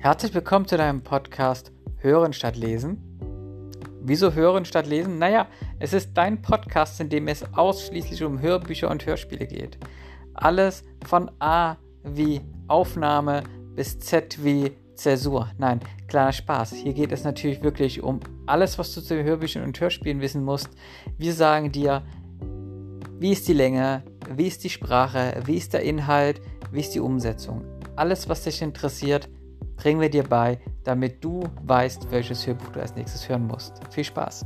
Herzlich 0.00 0.32
willkommen 0.32 0.64
zu 0.64 0.76
deinem 0.76 1.02
Podcast 1.02 1.72
Hören 1.96 2.32
statt 2.32 2.54
Lesen. 2.54 3.02
Wieso 4.00 4.32
Hören 4.32 4.64
statt 4.64 4.86
Lesen? 4.86 5.18
Naja, 5.18 5.48
es 5.80 5.92
ist 5.92 6.10
dein 6.14 6.40
Podcast, 6.40 7.00
in 7.00 7.08
dem 7.08 7.26
es 7.26 7.42
ausschließlich 7.54 8.22
um 8.22 8.40
Hörbücher 8.40 8.90
und 8.90 9.04
Hörspiele 9.04 9.48
geht. 9.48 9.76
Alles 10.34 10.84
von 11.04 11.28
A 11.40 11.78
wie 12.04 12.40
Aufnahme 12.68 13.42
bis 13.74 13.98
Z 13.98 14.44
wie 14.44 14.70
Zäsur. 14.94 15.50
Nein, 15.58 15.80
kleiner 16.06 16.32
Spaß. 16.32 16.74
Hier 16.74 16.92
geht 16.92 17.10
es 17.10 17.24
natürlich 17.24 17.64
wirklich 17.64 18.00
um 18.00 18.20
alles, 18.46 18.78
was 18.78 18.94
du 18.94 19.00
zu 19.00 19.20
Hörbüchern 19.20 19.64
und 19.64 19.80
Hörspielen 19.80 20.20
wissen 20.20 20.44
musst. 20.44 20.70
Wir 21.18 21.34
sagen 21.34 21.72
dir, 21.72 22.04
wie 23.18 23.32
ist 23.32 23.48
die 23.48 23.52
Länge, 23.52 24.04
wie 24.30 24.46
ist 24.46 24.62
die 24.62 24.70
Sprache, 24.70 25.42
wie 25.44 25.56
ist 25.56 25.72
der 25.72 25.82
Inhalt, 25.82 26.40
wie 26.70 26.80
ist 26.80 26.94
die 26.94 27.00
Umsetzung. 27.00 27.64
Alles, 27.96 28.28
was 28.28 28.44
dich 28.44 28.62
interessiert, 28.62 29.28
bringen 29.78 30.00
wir 30.00 30.10
dir 30.10 30.24
bei, 30.24 30.58
damit 30.84 31.24
du 31.24 31.44
weißt, 31.62 32.10
welches 32.10 32.46
Hörbuch 32.46 32.68
du 32.72 32.80
als 32.80 32.94
nächstes 32.94 33.28
hören 33.28 33.46
musst. 33.46 33.80
Viel 33.90 34.04
Spaß! 34.04 34.44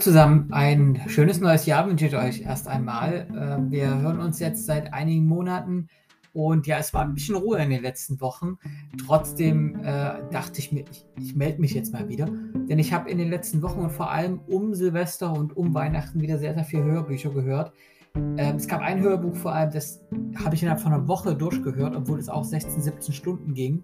Zusammen. 0.00 0.48
Ein 0.52 1.00
schönes 1.08 1.40
neues 1.40 1.66
Jahr 1.66 1.86
wünsche 1.88 2.06
ich 2.06 2.16
euch 2.16 2.42
erst 2.42 2.68
einmal. 2.68 3.26
Ähm, 3.30 3.70
wir 3.70 3.98
hören 4.00 4.20
uns 4.20 4.38
jetzt 4.38 4.66
seit 4.66 4.92
einigen 4.92 5.26
Monaten 5.26 5.88
und 6.32 6.66
ja, 6.66 6.78
es 6.78 6.94
war 6.94 7.02
ein 7.02 7.14
bisschen 7.14 7.34
Ruhe 7.34 7.58
in 7.58 7.70
den 7.70 7.82
letzten 7.82 8.20
Wochen. 8.20 8.58
Trotzdem 9.06 9.76
äh, 9.82 10.22
dachte 10.30 10.58
ich 10.58 10.72
mir, 10.72 10.84
ich, 10.90 11.04
ich 11.16 11.34
melde 11.34 11.60
mich 11.60 11.74
jetzt 11.74 11.92
mal 11.92 12.08
wieder, 12.08 12.26
denn 12.26 12.78
ich 12.78 12.92
habe 12.92 13.10
in 13.10 13.18
den 13.18 13.30
letzten 13.30 13.62
Wochen 13.62 13.80
und 13.80 13.90
vor 13.90 14.10
allem 14.10 14.40
um 14.46 14.74
Silvester 14.74 15.32
und 15.32 15.56
um 15.56 15.74
Weihnachten 15.74 16.20
wieder 16.20 16.38
sehr, 16.38 16.54
sehr 16.54 16.64
viele 16.64 16.84
Hörbücher 16.84 17.30
gehört. 17.30 17.72
Ähm, 18.14 18.56
es 18.56 18.68
gab 18.68 18.80
ein 18.80 19.00
Hörbuch 19.00 19.34
vor 19.36 19.52
allem, 19.52 19.70
das 19.70 20.00
habe 20.36 20.54
ich 20.54 20.62
innerhalb 20.62 20.80
von 20.80 20.92
einer 20.92 21.08
Woche 21.08 21.34
durchgehört, 21.34 21.96
obwohl 21.96 22.18
es 22.18 22.28
auch 22.28 22.44
16, 22.44 22.82
17 22.82 23.14
Stunden 23.14 23.54
ging. 23.54 23.82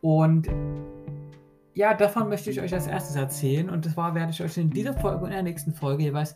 Und 0.00 0.48
ja, 1.78 1.94
davon 1.94 2.28
möchte 2.28 2.50
ich 2.50 2.60
euch 2.60 2.74
als 2.74 2.88
erstes 2.88 3.14
erzählen 3.14 3.70
und 3.70 3.88
zwar 3.88 4.12
werde 4.16 4.32
ich 4.32 4.42
euch 4.42 4.58
in 4.58 4.68
dieser 4.68 4.94
Folge 4.94 5.20
und 5.20 5.26
in 5.26 5.34
der 5.34 5.44
nächsten 5.44 5.72
Folge 5.72 6.02
jeweils 6.02 6.34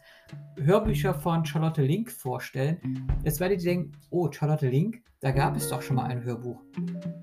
Hörbücher 0.57 1.15
von 1.15 1.45
Charlotte 1.45 1.83
Link 1.83 2.13
vorstellen. 2.13 3.09
Jetzt 3.25 3.41
werdet 3.41 3.61
ihr 3.61 3.73
denken, 3.73 3.91
oh, 4.11 4.31
Charlotte 4.31 4.69
Link, 4.69 5.03
da 5.19 5.33
gab 5.33 5.57
es 5.57 5.69
doch 5.69 5.83
schon 5.83 5.97
mal 5.97 6.05
ein 6.05 6.23
Hörbuch. 6.23 6.63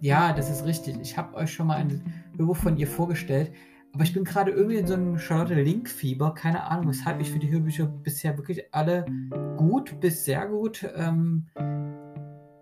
Ja, 0.01 0.33
das 0.33 0.49
ist 0.49 0.65
richtig. 0.65 0.97
Ich 1.01 1.17
habe 1.17 1.33
euch 1.37 1.53
schon 1.53 1.67
mal 1.67 1.77
ein 1.77 2.03
Hörbuch 2.35 2.57
von 2.57 2.75
ihr 2.75 2.87
vorgestellt, 2.87 3.53
aber 3.93 4.03
ich 4.03 4.13
bin 4.13 4.25
gerade 4.25 4.51
irgendwie 4.51 4.79
in 4.79 4.87
so 4.87 4.95
einem 4.95 5.17
Charlotte 5.17 5.53
Link-Fieber. 5.53 6.33
Keine 6.33 6.65
Ahnung, 6.65 6.89
weshalb 6.89 7.21
ich 7.21 7.31
für 7.31 7.39
die 7.39 7.49
Hörbücher 7.49 7.85
bisher 7.85 8.37
wirklich 8.37 8.73
alle 8.73 9.05
gut 9.55 9.97
bis 10.01 10.25
sehr 10.25 10.45
gut. 10.45 10.85
Ähm, 10.93 11.47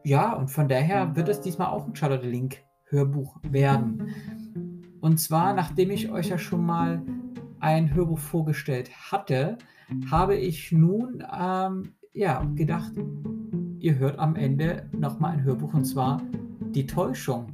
ja, 0.04 0.34
und 0.34 0.50
von 0.52 0.68
daher 0.68 1.16
wird 1.16 1.30
es 1.30 1.42
diesmal 1.42 1.70
auch 1.70 1.88
ein 1.88 1.96
Charlotte 1.96 2.28
Link-Hörbuch 2.28 3.38
werden. 3.42 4.14
Und 5.02 5.20
zwar, 5.20 5.54
nachdem 5.54 5.92
ich 5.92 6.12
euch 6.12 6.30
ja 6.30 6.38
schon 6.38 6.66
mal 6.66 7.02
ein 7.60 7.94
Hörbuch 7.94 8.20
vorgestellt 8.20 8.92
hatte, 9.12 9.58
habe 10.10 10.36
ich 10.36 10.72
nun 10.72 11.24
ähm, 11.40 11.94
ja, 12.14 12.44
gedacht, 12.56 12.92
ihr 13.80 13.98
hört 13.98 14.20
am 14.20 14.36
Ende 14.36 14.90
nochmal 14.92 15.34
ein 15.34 15.44
Hörbuch 15.44 15.74
und 15.74 15.86
zwar 15.86 16.22
Die 16.72 16.86
Täuschung. 16.86 17.54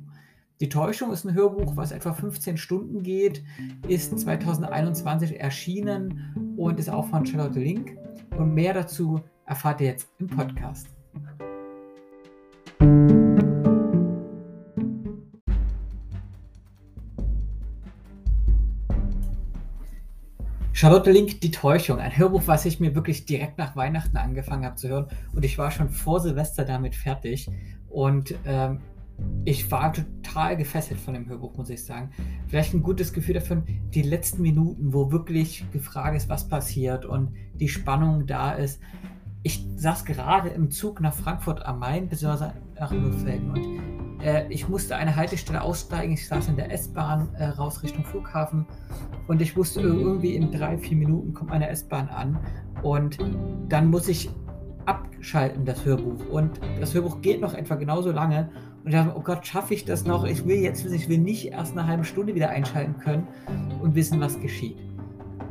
Die 0.59 0.70
Täuschung 0.70 1.12
ist 1.12 1.26
ein 1.26 1.34
Hörbuch, 1.34 1.76
was 1.76 1.92
etwa 1.92 2.14
15 2.14 2.58
Stunden 2.58 3.04
geht, 3.04 3.44
ist 3.88 4.18
2021 4.18 5.40
erschienen 5.40 6.56
und 6.58 6.80
ist 6.80 6.90
auch 6.90 7.08
von 7.08 7.25
Charlotte 7.25 7.60
Link. 7.60 7.98
Und 8.38 8.54
mehr 8.54 8.74
dazu 8.74 9.20
erfahrt 9.46 9.81
ihr 9.81 9.88
jetzt 9.88 10.10
im 10.20 10.28
Podcast. 10.28 10.93
Charlotte 20.84 21.12
Link, 21.12 21.40
Die 21.40 21.50
Täuschung, 21.50 22.00
ein 22.00 22.18
Hörbuch, 22.18 22.42
was 22.46 22.66
ich 22.66 22.82
mir 22.82 22.94
wirklich 22.94 23.24
direkt 23.24 23.58
nach 23.58 23.78
Weihnachten 23.78 24.18
angefangen 24.18 24.66
habe 24.66 24.76
zu 24.76 24.90
hören. 24.90 25.06
Und 25.34 25.46
ich 25.46 25.58
war 25.58 25.72
schon 25.72 25.88
vor 25.88 26.20
Silvester 26.20 26.66
damit 26.66 26.94
fertig. 26.94 27.50
Und 27.88 28.36
ähm, 28.46 28.82
ich 29.46 29.72
war 29.72 29.94
total 29.94 30.58
gefesselt 30.58 31.00
von 31.00 31.14
dem 31.14 31.30
Hörbuch, 31.30 31.56
muss 31.56 31.70
ich 31.70 31.86
sagen. 31.86 32.10
Vielleicht 32.50 32.74
ein 32.74 32.84
gutes 32.84 33.14
Gefühl 33.14 33.36
dafür, 33.36 33.64
die 33.94 34.02
letzten 34.02 34.42
Minuten, 34.42 34.92
wo 34.92 35.10
wirklich 35.10 35.64
gefragt 35.72 36.18
ist, 36.18 36.28
was 36.28 36.50
passiert 36.50 37.06
und 37.06 37.34
die 37.54 37.70
Spannung 37.70 38.28
da 38.28 38.52
ist. 38.52 38.82
Ich 39.42 39.66
saß 39.78 40.04
gerade 40.04 40.50
im 40.50 40.70
Zug 40.70 41.00
nach 41.00 41.14
Frankfurt 41.14 41.66
am 41.66 41.80
Main, 41.80 42.10
beziehungsweise 42.10 42.56
nach 42.78 42.92
Mühlfelden. 42.92 43.52
Und 43.52 44.03
äh, 44.24 44.46
ich 44.50 44.70
musste 44.70 44.96
eine 44.96 45.16
Haltestelle 45.16 45.62
aussteigen. 45.62 46.14
Ich 46.14 46.28
saß 46.28 46.48
in 46.48 46.56
der 46.56 46.72
S-Bahn 46.72 47.30
äh, 47.38 47.46
raus 47.46 47.84
Richtung 47.84 48.06
Flughafen 48.06 48.66
und 49.28 49.42
ich 49.42 49.56
wusste 49.56 49.82
irgendwie 49.82 50.36
in 50.36 50.52
drei, 50.52 50.78
vier 50.78 50.98
Minuten 50.98 51.34
kommt 51.34 51.50
meine 51.50 51.70
S-Bahn 51.70 52.08
an 52.10 52.40
und 52.82 53.18
dann 53.70 53.88
muss 53.88 54.08
ich 54.08 54.30
abschalten, 54.86 55.66
das 55.66 55.86
Hörbuch. 55.86 56.26
Und 56.30 56.60
das 56.80 56.94
Hörbuch 56.94 57.22
geht 57.22 57.42
noch 57.42 57.54
etwa 57.54 57.76
genauso 57.76 58.12
lange. 58.12 58.50
Und 58.84 58.90
ich 58.90 58.96
dachte, 58.96 59.14
oh 59.16 59.22
Gott, 59.22 59.46
schaffe 59.46 59.74
ich 59.74 59.86
das 59.86 60.06
noch? 60.06 60.26
Ich 60.26 60.46
will 60.46 60.58
jetzt 60.58 60.84
wissen, 60.84 60.96
ich 60.96 61.08
will 61.08 61.20
nicht 61.20 61.54
erst 61.54 61.78
eine 61.78 61.88
halbe 61.88 62.04
Stunde 62.04 62.36
wieder 62.36 62.50
einschalten 62.50 63.00
können 63.00 63.28
und 63.82 63.96
wissen, 63.96 64.20
was 64.20 64.40
geschieht. 64.40 64.78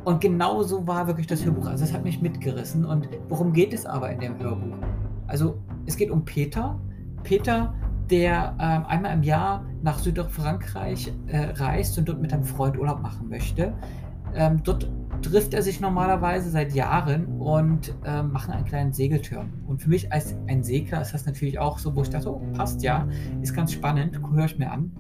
Und 0.05 0.21
genau 0.21 0.63
so 0.63 0.87
war 0.87 1.07
wirklich 1.07 1.27
das 1.27 1.45
Hörbuch. 1.45 1.67
Also 1.67 1.85
es 1.85 1.93
hat 1.93 2.05
mich 2.05 2.21
mitgerissen. 2.21 2.85
Und 2.85 3.09
worum 3.29 3.53
geht 3.53 3.73
es 3.73 3.87
aber 3.87 4.11
in 4.11 4.21
dem 4.21 4.39
Hörbuch? 4.39 4.77
Also 5.29 5.59
es 5.87 5.97
geht 5.97 6.11
um 6.11 6.25
Peter. 6.25 6.79
Peter 7.23 7.73
der 8.13 8.55
ähm, 8.61 8.85
einmal 8.87 9.15
im 9.15 9.23
Jahr 9.23 9.65
nach 9.83 9.99
Südfrankreich 9.99 11.11
äh, 11.29 11.39
reist 11.55 11.97
und 11.97 12.07
dort 12.07 12.21
mit 12.21 12.31
einem 12.33 12.45
Freund 12.45 12.79
Urlaub 12.79 13.01
machen 13.01 13.31
möchte. 13.31 13.73
Ähm, 14.35 14.61
dort 14.63 14.91
trifft 15.23 15.55
er 15.55 15.63
sich 15.63 15.81
normalerweise 15.81 16.51
seit 16.51 16.75
Jahren 16.75 17.25
und 17.41 17.95
äh, 18.05 18.23
machen 18.23 18.53
einen 18.53 18.67
kleinen 18.67 18.93
Segeltörn. 18.93 19.51
Und 19.67 19.81
für 19.81 19.89
mich 19.89 20.13
als 20.13 20.37
ein 20.47 20.63
Segler 20.63 21.01
ist 21.01 21.15
das 21.15 21.25
natürlich 21.25 21.59
auch 21.59 21.79
so, 21.79 21.97
wo 21.97 22.03
ich 22.03 22.11
dachte, 22.11 22.31
oh, 22.31 22.43
passt 22.53 22.83
ja, 22.83 23.09
ist 23.41 23.55
ganz 23.55 23.73
spannend, 23.73 24.21
höre 24.35 24.45
ich 24.45 24.59
mir 24.59 24.71
an. 24.71 24.93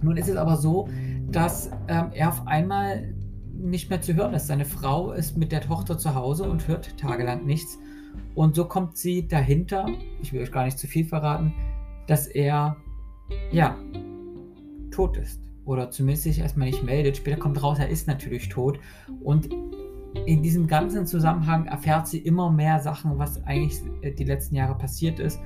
Nun 0.00 0.16
ist 0.16 0.28
es 0.28 0.36
aber 0.36 0.56
so, 0.56 0.88
dass 1.32 1.72
ähm, 1.88 2.10
er 2.12 2.28
auf 2.28 2.46
einmal 2.46 3.12
nicht 3.52 3.90
mehr 3.90 4.00
zu 4.00 4.14
hören 4.14 4.34
ist. 4.34 4.46
Seine 4.46 4.66
Frau 4.66 5.10
ist 5.10 5.36
mit 5.36 5.50
der 5.50 5.62
Tochter 5.62 5.98
zu 5.98 6.14
Hause 6.14 6.48
und 6.48 6.68
hört 6.68 6.96
tagelang 6.96 7.44
nichts. 7.44 7.76
Und 8.36 8.54
so 8.54 8.66
kommt 8.66 8.96
sie 8.96 9.26
dahinter, 9.26 9.86
ich 10.22 10.32
will 10.32 10.42
euch 10.42 10.52
gar 10.52 10.64
nicht 10.64 10.78
zu 10.78 10.86
viel 10.86 11.04
verraten, 11.04 11.52
dass 12.10 12.26
er, 12.26 12.76
ja, 13.52 13.78
tot 14.90 15.16
ist. 15.16 15.40
Oder 15.64 15.92
zumindest 15.92 16.24
sich 16.24 16.40
erstmal 16.40 16.66
nicht 16.68 16.82
meldet. 16.82 17.18
Später 17.18 17.36
kommt 17.36 17.62
raus, 17.62 17.78
er 17.78 17.88
ist 17.88 18.08
natürlich 18.08 18.48
tot. 18.48 18.80
Und 19.22 19.48
in 20.26 20.42
diesem 20.42 20.66
ganzen 20.66 21.06
Zusammenhang 21.06 21.66
erfährt 21.66 22.08
sie 22.08 22.18
immer 22.18 22.50
mehr 22.50 22.80
Sachen, 22.80 23.16
was 23.16 23.40
eigentlich 23.44 23.80
äh, 24.02 24.10
die 24.10 24.24
letzten 24.24 24.56
Jahre 24.56 24.76
passiert 24.76 25.20
ist. 25.20 25.38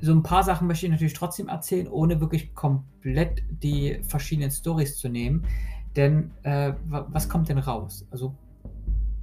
So 0.00 0.12
ein 0.12 0.22
paar 0.22 0.44
Sachen 0.44 0.66
möchte 0.66 0.86
ich 0.86 0.92
natürlich 0.92 1.12
trotzdem 1.12 1.48
erzählen, 1.48 1.88
ohne 1.88 2.22
wirklich 2.22 2.54
komplett 2.54 3.42
die 3.50 4.00
verschiedenen 4.02 4.50
Stories 4.50 4.96
zu 4.96 5.10
nehmen. 5.10 5.44
Denn 5.94 6.30
äh, 6.44 6.72
was 6.88 7.28
kommt 7.28 7.50
denn 7.50 7.58
raus? 7.58 8.06
Also 8.10 8.34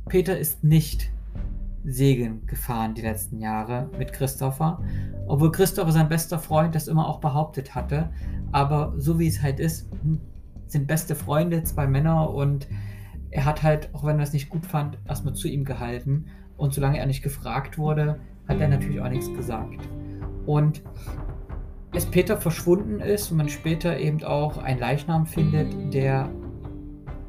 Peter 0.08 0.38
ist 0.38 0.64
nicht 0.64 1.10
Segeln 1.84 2.46
gefahren 2.46 2.94
die 2.94 3.02
letzten 3.02 3.40
Jahre 3.40 3.90
mit 3.98 4.14
Christopher. 4.14 4.82
Obwohl 5.28 5.52
Christopher 5.52 5.92
sein 5.92 6.10
bester 6.10 6.40
Freund 6.40 6.76
das 6.76 6.88
immer 6.88 7.08
auch 7.08 7.20
behauptet 7.20 7.76
hatte. 7.76 8.10
Aber 8.52 8.94
so 8.98 9.20
wie 9.20 9.28
es 9.28 9.42
halt 9.42 9.60
ist, 9.60 9.90
hm, 10.04 10.20
sind 10.68 10.88
beste 10.88 11.16
Freunde, 11.16 11.64
zwei 11.64 11.88
Männer 11.88 12.30
und 12.30 12.68
er 13.30 13.46
hat 13.46 13.64
halt, 13.64 13.90
auch 13.94 14.04
wenn 14.04 14.20
er 14.20 14.24
es 14.24 14.34
nicht 14.34 14.50
gut 14.50 14.66
fand, 14.66 14.98
erstmal 15.08 15.34
zu 15.34 15.48
ihm 15.48 15.64
gehalten. 15.64 16.26
Und 16.58 16.74
solange 16.74 17.00
er 17.00 17.06
nicht 17.06 17.24
gefragt 17.24 17.78
wurde, 17.78 18.20
hat 18.48 18.60
er 18.60 18.68
natürlich 18.68 19.02
auch 19.02 19.10
nichts 19.10 19.34
gesagt. 19.34 19.80
Und 20.46 20.82
als 21.94 22.06
Peter 22.06 22.38
verschwunden 22.38 23.00
ist 23.00 23.32
und 23.32 23.38
man 23.38 23.50
später 23.50 23.98
eben 23.98 24.24
auch 24.24 24.58
einen 24.58 24.80
Leichnam 24.80 25.26
findet, 25.26 25.94
der 25.94 26.30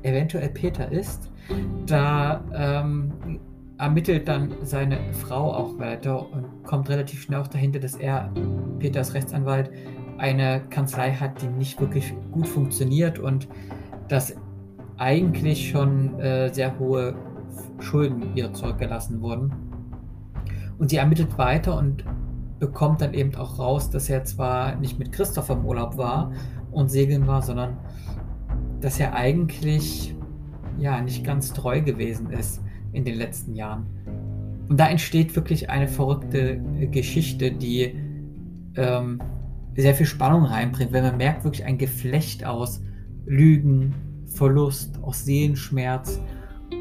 eventuell 0.02 0.48
Peter 0.50 0.90
ist, 0.90 1.30
da 1.86 2.44
ähm, 2.54 3.40
ermittelt 3.82 4.28
dann 4.28 4.54
seine 4.62 5.12
Frau 5.12 5.52
auch 5.52 5.76
weiter 5.80 6.30
und 6.32 6.62
kommt 6.62 6.88
relativ 6.88 7.22
schnell 7.22 7.40
auch 7.40 7.48
dahinter, 7.48 7.80
dass 7.80 7.96
er, 7.96 8.32
Peters 8.78 9.12
Rechtsanwalt, 9.12 9.70
eine 10.18 10.62
Kanzlei 10.70 11.12
hat, 11.12 11.42
die 11.42 11.48
nicht 11.48 11.80
wirklich 11.80 12.14
gut 12.30 12.46
funktioniert 12.46 13.18
und 13.18 13.48
dass 14.06 14.36
eigentlich 14.98 15.70
schon 15.70 16.18
äh, 16.20 16.54
sehr 16.54 16.78
hohe 16.78 17.16
Schulden 17.80 18.36
ihr 18.36 18.52
zurückgelassen 18.52 19.20
wurden. 19.20 19.52
Und 20.78 20.90
sie 20.90 20.98
ermittelt 20.98 21.36
weiter 21.36 21.76
und 21.76 22.04
bekommt 22.60 23.00
dann 23.00 23.14
eben 23.14 23.34
auch 23.34 23.58
raus, 23.58 23.90
dass 23.90 24.08
er 24.08 24.22
zwar 24.22 24.76
nicht 24.76 25.00
mit 25.00 25.10
Christoph 25.10 25.50
im 25.50 25.64
Urlaub 25.64 25.96
war 25.96 26.30
und 26.70 26.88
segeln 26.88 27.26
war, 27.26 27.42
sondern 27.42 27.78
dass 28.80 29.00
er 29.00 29.14
eigentlich 29.14 30.14
ja 30.78 31.00
nicht 31.00 31.24
ganz 31.24 31.52
treu 31.52 31.80
gewesen 31.80 32.30
ist 32.30 32.62
in 32.92 33.04
den 33.04 33.16
letzten 33.16 33.54
Jahren. 33.54 33.86
Und 34.68 34.78
da 34.78 34.88
entsteht 34.88 35.34
wirklich 35.36 35.70
eine 35.70 35.88
verrückte 35.88 36.60
Geschichte, 36.90 37.52
die 37.52 37.94
ähm, 38.76 39.20
sehr 39.76 39.94
viel 39.94 40.06
Spannung 40.06 40.44
reinbringt, 40.44 40.92
wenn 40.92 41.04
man 41.04 41.16
merkt 41.16 41.44
wirklich 41.44 41.64
ein 41.64 41.78
Geflecht 41.78 42.44
aus 42.44 42.82
Lügen, 43.26 43.94
Verlust, 44.26 44.98
aus 45.02 45.24
Seelenschmerz 45.24 46.20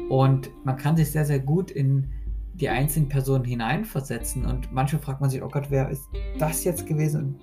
und 0.08 0.50
man 0.64 0.76
kann 0.76 0.96
sich 0.96 1.10
sehr, 1.10 1.24
sehr 1.24 1.40
gut 1.40 1.70
in 1.70 2.06
die 2.54 2.68
einzelnen 2.68 3.08
Personen 3.08 3.44
hineinversetzen 3.44 4.46
und 4.46 4.72
manchmal 4.72 5.02
fragt 5.02 5.20
man 5.20 5.30
sich, 5.30 5.42
oh 5.42 5.48
Gott, 5.48 5.66
wer 5.70 5.90
ist 5.90 6.04
das 6.38 6.64
jetzt 6.64 6.86
gewesen 6.86 7.36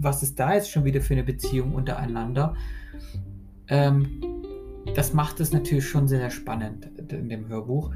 was 0.00 0.22
ist 0.22 0.38
da 0.38 0.54
jetzt 0.54 0.70
schon 0.70 0.84
wieder 0.84 1.00
für 1.00 1.14
eine 1.14 1.22
Beziehung 1.22 1.74
untereinander? 1.74 2.54
Ähm, 3.68 4.20
das 4.94 5.14
macht 5.14 5.40
es 5.40 5.52
natürlich 5.52 5.88
schon 5.88 6.08
sehr, 6.08 6.20
sehr 6.20 6.30
spannend 6.30 6.88
in 7.12 7.28
dem 7.28 7.48
Hörbuch. 7.48 7.92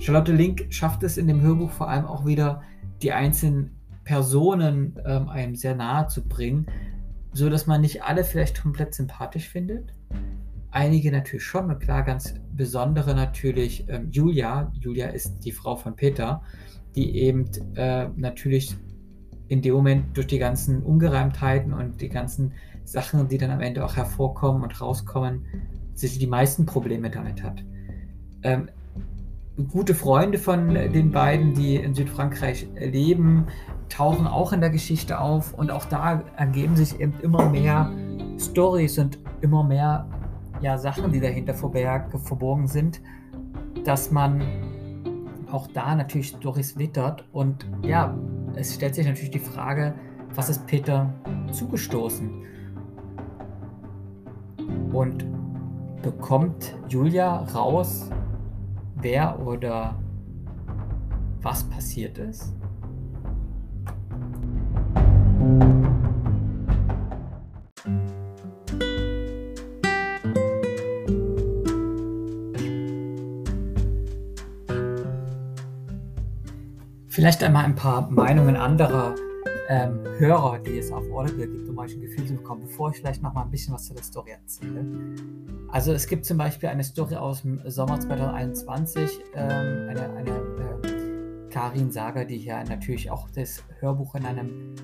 Charlotte 0.00 0.32
Link 0.32 0.66
schafft 0.70 1.02
es 1.02 1.16
in 1.16 1.28
dem 1.28 1.40
Hörbuch 1.40 1.70
vor 1.70 1.88
allem 1.88 2.06
auch 2.06 2.26
wieder, 2.26 2.62
die 3.02 3.12
einzelnen 3.12 3.76
Personen 4.04 4.98
ähm, 5.04 5.28
einem 5.28 5.54
sehr 5.54 5.74
nahe 5.74 6.06
zu 6.08 6.26
bringen, 6.26 6.66
so 7.32 7.50
dass 7.50 7.66
man 7.66 7.82
nicht 7.82 8.02
alle 8.02 8.24
vielleicht 8.24 8.62
komplett 8.62 8.94
sympathisch 8.94 9.48
findet. 9.48 9.92
Einige 10.70 11.12
natürlich 11.12 11.44
schon, 11.44 11.70
und 11.70 11.80
klar, 11.80 12.02
ganz 12.02 12.34
besondere 12.54 13.14
natürlich 13.14 13.86
ähm, 13.88 14.10
Julia. 14.10 14.72
Julia 14.80 15.08
ist 15.08 15.44
die 15.44 15.52
Frau 15.52 15.76
von 15.76 15.94
Peter, 15.94 16.42
die 16.94 17.16
eben 17.16 17.48
äh, 17.74 18.08
natürlich 18.16 18.76
in 19.48 19.62
dem 19.62 19.74
Moment 19.74 20.16
durch 20.16 20.26
die 20.26 20.38
ganzen 20.38 20.82
Ungereimtheiten 20.82 21.72
und 21.72 22.00
die 22.00 22.08
ganzen 22.08 22.52
Sachen, 22.84 23.28
die 23.28 23.38
dann 23.38 23.50
am 23.50 23.60
Ende 23.60 23.84
auch 23.84 23.96
hervorkommen 23.96 24.62
und 24.62 24.80
rauskommen, 24.80 25.46
sich 25.98 26.18
die 26.18 26.26
meisten 26.26 26.66
Probleme 26.66 27.10
damit 27.10 27.42
hat. 27.42 27.64
Ähm, 28.42 28.68
gute 29.70 29.94
Freunde 29.94 30.38
von 30.38 30.74
den 30.74 31.10
beiden, 31.10 31.54
die 31.54 31.76
in 31.76 31.94
Südfrankreich 31.94 32.68
leben, 32.76 33.46
tauchen 33.88 34.26
auch 34.26 34.52
in 34.52 34.60
der 34.60 34.70
Geschichte 34.70 35.18
auf 35.18 35.54
und 35.54 35.70
auch 35.70 35.86
da 35.86 36.22
ergeben 36.36 36.76
sich 36.76 37.00
eben 37.00 37.14
immer 37.22 37.48
mehr 37.48 37.90
Stories 38.38 38.98
und 38.98 39.18
immer 39.40 39.64
mehr 39.64 40.06
ja, 40.60 40.78
Sachen, 40.78 41.12
die 41.12 41.20
dahinter 41.20 41.54
verborgen 41.54 42.66
sind, 42.68 43.00
dass 43.84 44.10
man 44.10 44.42
auch 45.50 45.66
da 45.68 45.94
natürlich 45.94 46.28
Stories 46.28 46.78
wittert 46.78 47.24
und 47.32 47.66
ja, 47.82 48.16
es 48.54 48.74
stellt 48.74 48.94
sich 48.94 49.06
natürlich 49.06 49.30
die 49.30 49.38
Frage, 49.38 49.94
was 50.34 50.50
ist 50.50 50.66
Peter 50.66 51.12
zugestoßen? 51.50 52.30
Und 54.92 55.24
bekommt 56.02 56.74
Julia 56.88 57.44
raus, 57.54 58.10
wer 58.96 59.38
oder 59.44 59.98
was 61.42 61.64
passiert 61.64 62.18
ist? 62.18 62.54
Vielleicht 77.08 77.42
einmal 77.42 77.64
ein 77.64 77.74
paar 77.74 78.08
Meinungen 78.10 78.54
anderer 78.56 79.14
ähm, 79.68 79.98
Hörer, 80.18 80.60
die 80.60 80.78
es 80.78 80.92
auf 80.92 81.02
Audible 81.10 81.48
gibt, 81.48 81.67
euch 81.78 81.94
ein 81.94 82.00
Gefühl 82.00 82.26
zu 82.26 82.34
bekommen, 82.34 82.62
bevor 82.62 82.90
ich 82.90 82.96
vielleicht 82.96 83.22
noch 83.22 83.32
mal 83.32 83.42
ein 83.42 83.50
bisschen 83.50 83.74
was 83.74 83.84
zu 83.84 83.94
der 83.94 84.02
Story 84.02 84.30
erzähle. 84.30 84.84
Also 85.70 85.92
es 85.92 86.06
gibt 86.06 86.24
zum 86.24 86.38
Beispiel 86.38 86.68
eine 86.68 86.84
Story 86.84 87.16
aus 87.16 87.42
dem 87.42 87.60
Sommer 87.70 88.00
2021, 88.00 89.20
ähm, 89.34 89.88
eine, 89.88 90.12
eine 90.14 90.30
äh, 90.30 91.48
Karin 91.50 91.90
Sager, 91.90 92.24
die 92.24 92.38
hier 92.38 92.62
natürlich 92.64 93.10
auch 93.10 93.28
das 93.30 93.62
Hörbuch 93.80 94.14
in 94.14 94.24
einem 94.24 94.74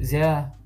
sehr 0.00 0.56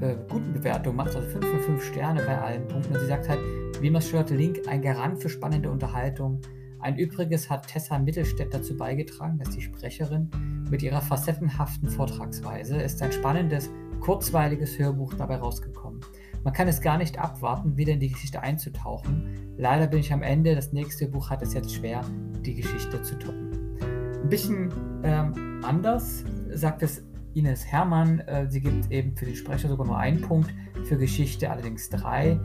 äh, 0.00 0.16
guten 0.28 0.52
Bewertung 0.52 0.96
macht, 0.96 1.14
also 1.14 1.28
5 1.28 1.46
von 1.46 1.60
5 1.60 1.84
Sterne 1.84 2.22
bei 2.22 2.38
allen 2.38 2.66
Punkten. 2.68 2.94
Und 2.94 3.00
sie 3.00 3.06
sagt 3.06 3.28
halt, 3.28 3.40
wie 3.80 3.90
man 3.90 4.00
steuerte 4.02 4.34
Link, 4.34 4.60
ein 4.66 4.82
Garant 4.82 5.20
für 5.20 5.28
spannende 5.28 5.70
Unterhaltung. 5.70 6.40
Ein 6.80 6.96
Übriges 6.96 7.48
hat 7.48 7.66
Tessa 7.66 7.98
Mittelstädt 7.98 8.52
dazu 8.52 8.76
beigetragen, 8.76 9.38
dass 9.38 9.50
die 9.50 9.62
Sprecherin 9.62 10.30
mit 10.70 10.82
ihrer 10.82 11.00
facettenhaften 11.00 11.88
Vortragsweise 11.88 12.76
ist 12.76 13.00
ein 13.02 13.12
spannendes, 13.12 13.70
kurzweiliges 14.04 14.78
Hörbuch 14.78 15.14
dabei 15.14 15.36
rausgekommen. 15.36 16.02
Man 16.44 16.52
kann 16.52 16.68
es 16.68 16.82
gar 16.82 16.98
nicht 16.98 17.18
abwarten, 17.18 17.78
wieder 17.78 17.94
in 17.94 18.00
die 18.00 18.10
Geschichte 18.10 18.42
einzutauchen. 18.42 19.54
Leider 19.56 19.86
bin 19.86 20.00
ich 20.00 20.12
am 20.12 20.22
Ende, 20.22 20.54
das 20.54 20.74
nächste 20.74 21.08
Buch 21.08 21.30
hat 21.30 21.40
es 21.40 21.54
jetzt 21.54 21.74
schwer, 21.74 22.02
die 22.44 22.54
Geschichte 22.54 23.00
zu 23.00 23.18
toppen. 23.18 23.78
Ein 24.22 24.28
bisschen 24.28 24.68
ähm, 25.04 25.62
anders 25.64 26.22
sagt 26.52 26.82
es 26.82 27.02
Ines 27.32 27.64
Hermann. 27.64 28.20
Äh, 28.20 28.50
sie 28.50 28.60
gibt 28.60 28.90
eben 28.92 29.16
für 29.16 29.24
den 29.24 29.36
Sprecher 29.36 29.68
sogar 29.68 29.86
nur 29.86 29.96
einen 29.96 30.20
Punkt, 30.20 30.52
für 30.84 30.98
Geschichte 30.98 31.50
allerdings 31.50 31.88
drei. 31.88 32.38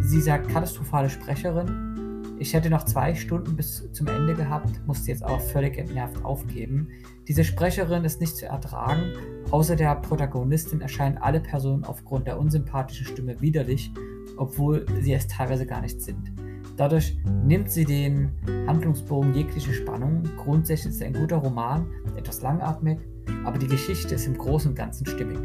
Sie 0.00 0.20
sagt 0.20 0.48
katastrophale 0.48 1.08
Sprecherin, 1.08 1.95
ich 2.38 2.52
hätte 2.52 2.68
noch 2.68 2.84
zwei 2.84 3.14
Stunden 3.14 3.56
bis 3.56 3.90
zum 3.92 4.06
Ende 4.08 4.34
gehabt, 4.34 4.86
musste 4.86 5.10
jetzt 5.10 5.24
auch 5.24 5.40
völlig 5.40 5.78
entnervt 5.78 6.24
aufgeben. 6.24 6.88
Diese 7.28 7.44
Sprecherin 7.44 8.04
ist 8.04 8.20
nicht 8.20 8.36
zu 8.36 8.46
ertragen. 8.46 9.12
Außer 9.50 9.74
der 9.74 9.94
Protagonistin 9.96 10.80
erscheinen 10.80 11.18
alle 11.18 11.40
Personen 11.40 11.84
aufgrund 11.84 12.26
der 12.26 12.38
unsympathischen 12.38 13.06
Stimme 13.06 13.40
widerlich, 13.40 13.90
obwohl 14.36 14.84
sie 15.00 15.14
es 15.14 15.26
teilweise 15.26 15.66
gar 15.66 15.80
nicht 15.80 16.00
sind. 16.02 16.32
Dadurch 16.76 17.16
nimmt 17.44 17.70
sie 17.70 17.86
den 17.86 18.32
Handlungsbogen 18.66 19.34
jegliche 19.34 19.72
Spannung. 19.72 20.22
Grundsätzlich 20.36 20.90
ist 20.90 21.00
es 21.00 21.06
ein 21.06 21.14
guter 21.14 21.36
Roman, 21.36 21.86
etwas 22.16 22.42
langatmig, 22.42 22.98
aber 23.44 23.58
die 23.58 23.66
Geschichte 23.66 24.14
ist 24.14 24.26
im 24.26 24.36
Großen 24.36 24.70
und 24.70 24.76
Ganzen 24.76 25.06
stimmig. 25.06 25.38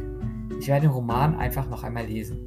Ich 0.60 0.68
werde 0.68 0.88
den 0.88 0.92
Roman 0.92 1.36
einfach 1.36 1.70
noch 1.70 1.84
einmal 1.84 2.06
lesen. 2.06 2.40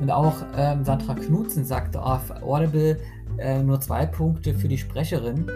Und 0.00 0.10
auch 0.10 0.34
ähm, 0.56 0.84
Sandra 0.84 1.14
Knutzen 1.14 1.64
sagte 1.64 2.02
auf 2.02 2.30
Audible 2.42 2.98
äh, 3.38 3.62
nur 3.62 3.80
zwei 3.80 4.06
Punkte 4.06 4.54
für 4.54 4.68
die 4.68 4.78
Sprecherin, 4.78 5.46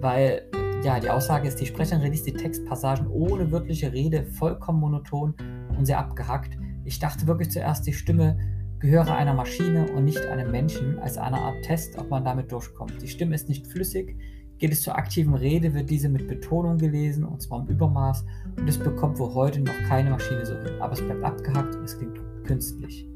weil 0.00 0.42
ja, 0.84 1.00
die 1.00 1.10
Aussage 1.10 1.48
ist, 1.48 1.60
die 1.60 1.66
Sprecherin 1.66 2.10
liest 2.10 2.26
die 2.26 2.32
Textpassagen 2.32 3.08
ohne 3.08 3.50
wirkliche 3.50 3.92
Rede 3.92 4.24
vollkommen 4.24 4.80
monoton 4.80 5.34
und 5.76 5.86
sehr 5.86 5.98
abgehackt. 5.98 6.56
Ich 6.84 7.00
dachte 7.00 7.26
wirklich 7.26 7.50
zuerst, 7.50 7.86
die 7.86 7.92
Stimme 7.92 8.38
gehöre 8.78 9.16
einer 9.16 9.34
Maschine 9.34 9.90
und 9.92 10.04
nicht 10.04 10.24
einem 10.26 10.52
Menschen, 10.52 10.98
als 11.00 11.18
eine 11.18 11.38
Art 11.38 11.64
Test, 11.64 11.98
ob 11.98 12.10
man 12.10 12.24
damit 12.24 12.52
durchkommt. 12.52 13.02
Die 13.02 13.08
Stimme 13.08 13.34
ist 13.34 13.48
nicht 13.48 13.66
flüssig. 13.66 14.16
Geht 14.58 14.72
es 14.72 14.82
zur 14.82 14.96
aktiven 14.96 15.34
Rede, 15.34 15.74
wird 15.74 15.90
diese 15.90 16.08
mit 16.08 16.28
Betonung 16.28 16.78
gelesen, 16.78 17.24
und 17.24 17.42
zwar 17.42 17.60
im 17.60 17.66
Übermaß, 17.68 18.24
und 18.56 18.68
es 18.68 18.78
bekommt 18.78 19.18
wohl 19.18 19.34
heute 19.34 19.60
noch 19.60 19.74
keine 19.88 20.10
Maschine 20.10 20.44
so 20.46 20.54
hin. 20.54 20.80
Aber 20.80 20.92
es 20.92 21.00
bleibt 21.00 21.22
abgehackt 21.22 21.74
und 21.74 21.84
es 21.84 21.98
klingt 21.98 22.18
künstlich. 22.44 23.08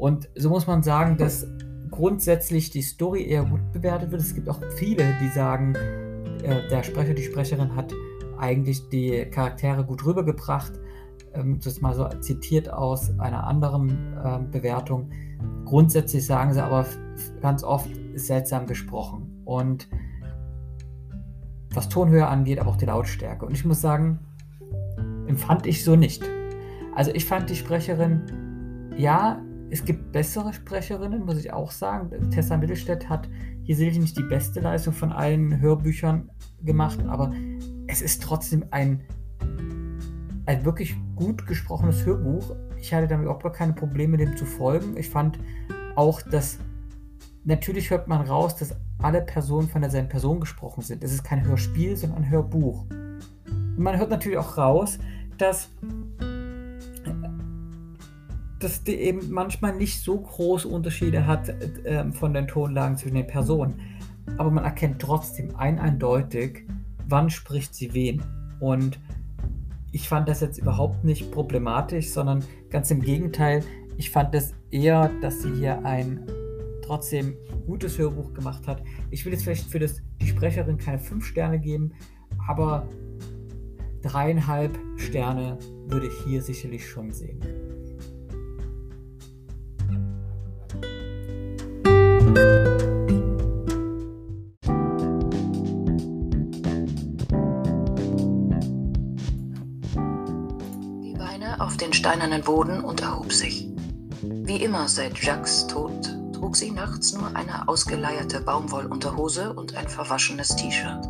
Und 0.00 0.30
so 0.34 0.48
muss 0.48 0.66
man 0.66 0.82
sagen, 0.82 1.18
dass 1.18 1.46
grundsätzlich 1.90 2.70
die 2.70 2.80
Story 2.80 3.28
eher 3.28 3.44
gut 3.44 3.60
bewertet 3.70 4.10
wird. 4.10 4.22
Es 4.22 4.34
gibt 4.34 4.48
auch 4.48 4.58
viele, 4.76 5.04
die 5.20 5.28
sagen, 5.28 5.74
äh, 6.42 6.66
der 6.70 6.82
Sprecher, 6.82 7.12
die 7.12 7.22
Sprecherin 7.22 7.76
hat 7.76 7.92
eigentlich 8.38 8.88
die 8.88 9.26
Charaktere 9.26 9.84
gut 9.84 10.06
rübergebracht. 10.06 10.72
Ähm, 11.34 11.58
das 11.58 11.74
ist 11.74 11.82
mal 11.82 11.94
so 11.94 12.08
zitiert 12.20 12.72
aus 12.72 13.18
einer 13.18 13.46
anderen 13.46 13.90
äh, 14.16 14.38
Bewertung. 14.50 15.10
Grundsätzlich 15.66 16.24
sagen 16.24 16.54
sie 16.54 16.64
aber 16.64 16.86
ganz 17.42 17.62
oft 17.62 17.90
seltsam 18.14 18.66
gesprochen. 18.66 19.42
Und 19.44 19.86
was 21.74 21.90
Tonhöhe 21.90 22.26
angeht, 22.26 22.58
aber 22.58 22.70
auch 22.70 22.78
die 22.78 22.86
Lautstärke. 22.86 23.44
Und 23.44 23.52
ich 23.52 23.66
muss 23.66 23.82
sagen, 23.82 24.18
empfand 25.26 25.66
ich 25.66 25.84
so 25.84 25.94
nicht. 25.94 26.24
Also 26.94 27.10
ich 27.12 27.26
fand 27.26 27.50
die 27.50 27.56
Sprecherin, 27.56 28.22
ja, 28.96 29.42
es 29.70 29.84
gibt 29.84 30.12
bessere 30.12 30.52
Sprecherinnen, 30.52 31.24
muss 31.24 31.38
ich 31.38 31.52
auch 31.52 31.70
sagen. 31.70 32.30
Tessa 32.30 32.56
Mittelstädt 32.56 33.08
hat 33.08 33.28
hier 33.62 33.76
sicherlich 33.76 34.00
nicht 34.00 34.18
die 34.18 34.24
beste 34.24 34.60
Leistung 34.60 34.92
von 34.92 35.12
allen 35.12 35.60
Hörbüchern 35.60 36.28
gemacht, 36.62 36.98
aber 37.06 37.32
es 37.86 38.02
ist 38.02 38.22
trotzdem 38.22 38.64
ein, 38.72 39.00
ein 40.46 40.64
wirklich 40.64 40.96
gut 41.14 41.46
gesprochenes 41.46 42.04
Hörbuch. 42.04 42.56
Ich 42.80 42.92
hatte 42.92 43.06
damit 43.06 43.24
überhaupt 43.24 43.54
keine 43.54 43.72
Probleme, 43.72 44.16
dem 44.16 44.36
zu 44.36 44.44
folgen. 44.44 44.96
Ich 44.96 45.08
fand 45.08 45.38
auch, 45.94 46.20
dass 46.20 46.58
natürlich 47.44 47.90
hört 47.90 48.08
man 48.08 48.26
raus, 48.26 48.56
dass 48.56 48.74
alle 48.98 49.22
Personen 49.22 49.68
von 49.68 49.82
derselben 49.82 50.08
Person 50.08 50.40
gesprochen 50.40 50.82
sind. 50.82 51.04
Es 51.04 51.12
ist 51.12 51.22
kein 51.22 51.44
Hörspiel, 51.44 51.96
sondern 51.96 52.24
ein 52.24 52.30
Hörbuch. 52.30 52.84
Und 52.90 53.78
man 53.78 53.96
hört 53.98 54.10
natürlich 54.10 54.38
auch 54.38 54.58
raus, 54.58 54.98
dass 55.38 55.70
dass 58.60 58.84
die 58.84 58.94
eben 58.94 59.30
manchmal 59.30 59.74
nicht 59.74 60.02
so 60.02 60.18
große 60.18 60.68
Unterschiede 60.68 61.26
hat 61.26 61.48
äh, 61.48 62.10
von 62.12 62.34
den 62.34 62.46
Tonlagen 62.46 62.96
zwischen 62.96 63.16
den 63.16 63.26
Personen. 63.26 63.80
Aber 64.36 64.50
man 64.50 64.64
erkennt 64.64 65.00
trotzdem 65.00 65.56
ein 65.56 65.78
eindeutig, 65.78 66.66
wann 67.08 67.30
spricht 67.30 67.74
sie 67.74 67.92
wen. 67.94 68.22
Und 68.60 69.00
ich 69.92 70.08
fand 70.08 70.28
das 70.28 70.40
jetzt 70.40 70.58
überhaupt 70.58 71.04
nicht 71.04 71.32
problematisch, 71.32 72.10
sondern 72.10 72.44
ganz 72.68 72.90
im 72.90 73.00
Gegenteil. 73.00 73.64
Ich 73.96 74.10
fand 74.10 74.34
es 74.34 74.54
eher, 74.70 75.10
dass 75.20 75.42
sie 75.42 75.52
hier 75.52 75.84
ein 75.84 76.26
trotzdem 76.82 77.34
gutes 77.66 77.98
Hörbuch 77.98 78.34
gemacht 78.34 78.66
hat. 78.66 78.82
Ich 79.10 79.24
will 79.24 79.32
jetzt 79.32 79.44
vielleicht 79.44 79.70
für 79.70 79.78
das, 79.78 80.02
die 80.20 80.26
Sprecherin 80.26 80.76
keine 80.76 80.98
fünf 80.98 81.24
Sterne 81.24 81.58
geben, 81.58 81.92
aber 82.46 82.88
dreieinhalb 84.02 84.78
Sterne 84.96 85.58
würde 85.86 86.08
ich 86.08 86.24
hier 86.24 86.42
sicherlich 86.42 86.86
schon 86.86 87.12
sehen. 87.12 87.40
Steinernen 102.30 102.44
Boden 102.44 102.84
und 102.84 103.02
erhob 103.02 103.32
sich. 103.32 103.68
Wie 104.22 104.62
immer 104.62 104.88
seit 104.88 105.20
Jacques 105.20 105.66
Tod 105.66 106.16
trug 106.32 106.56
sie 106.56 106.70
nachts 106.70 107.12
nur 107.12 107.34
eine 107.34 107.66
ausgeleierte 107.68 108.40
Baumwollunterhose 108.40 109.52
und 109.52 109.76
ein 109.76 109.88
verwaschenes 109.88 110.54
T-Shirt. 110.54 111.08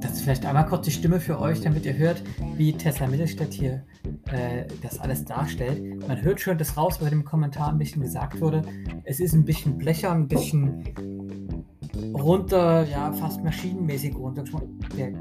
Das 0.00 0.12
ist 0.12 0.22
vielleicht 0.22 0.44
einmal 0.44 0.66
kurz 0.66 0.84
die 0.84 0.90
Stimme 0.90 1.20
für 1.20 1.40
euch, 1.40 1.62
damit 1.62 1.86
ihr 1.86 1.96
hört, 1.96 2.22
wie 2.56 2.74
Tessa 2.74 3.06
Mittelstädt 3.06 3.54
hier 3.54 3.82
äh, 4.30 4.66
das 4.82 4.98
alles 4.98 5.24
darstellt. 5.24 6.06
Man 6.06 6.20
hört 6.20 6.40
schon 6.40 6.58
das 6.58 6.76
raus, 6.76 6.98
was 7.00 7.08
dem 7.08 7.24
Kommentar 7.24 7.70
ein 7.70 7.78
bisschen 7.78 8.02
gesagt 8.02 8.40
wurde. 8.42 8.62
Es 9.04 9.20
ist 9.20 9.32
ein 9.32 9.46
bisschen 9.46 9.78
blechern, 9.78 10.22
ein 10.22 10.28
bisschen 10.28 11.11
runter, 12.14 12.84
ja, 12.84 13.12
fast 13.12 13.42
maschinenmäßig 13.42 14.14
runter. 14.16 14.44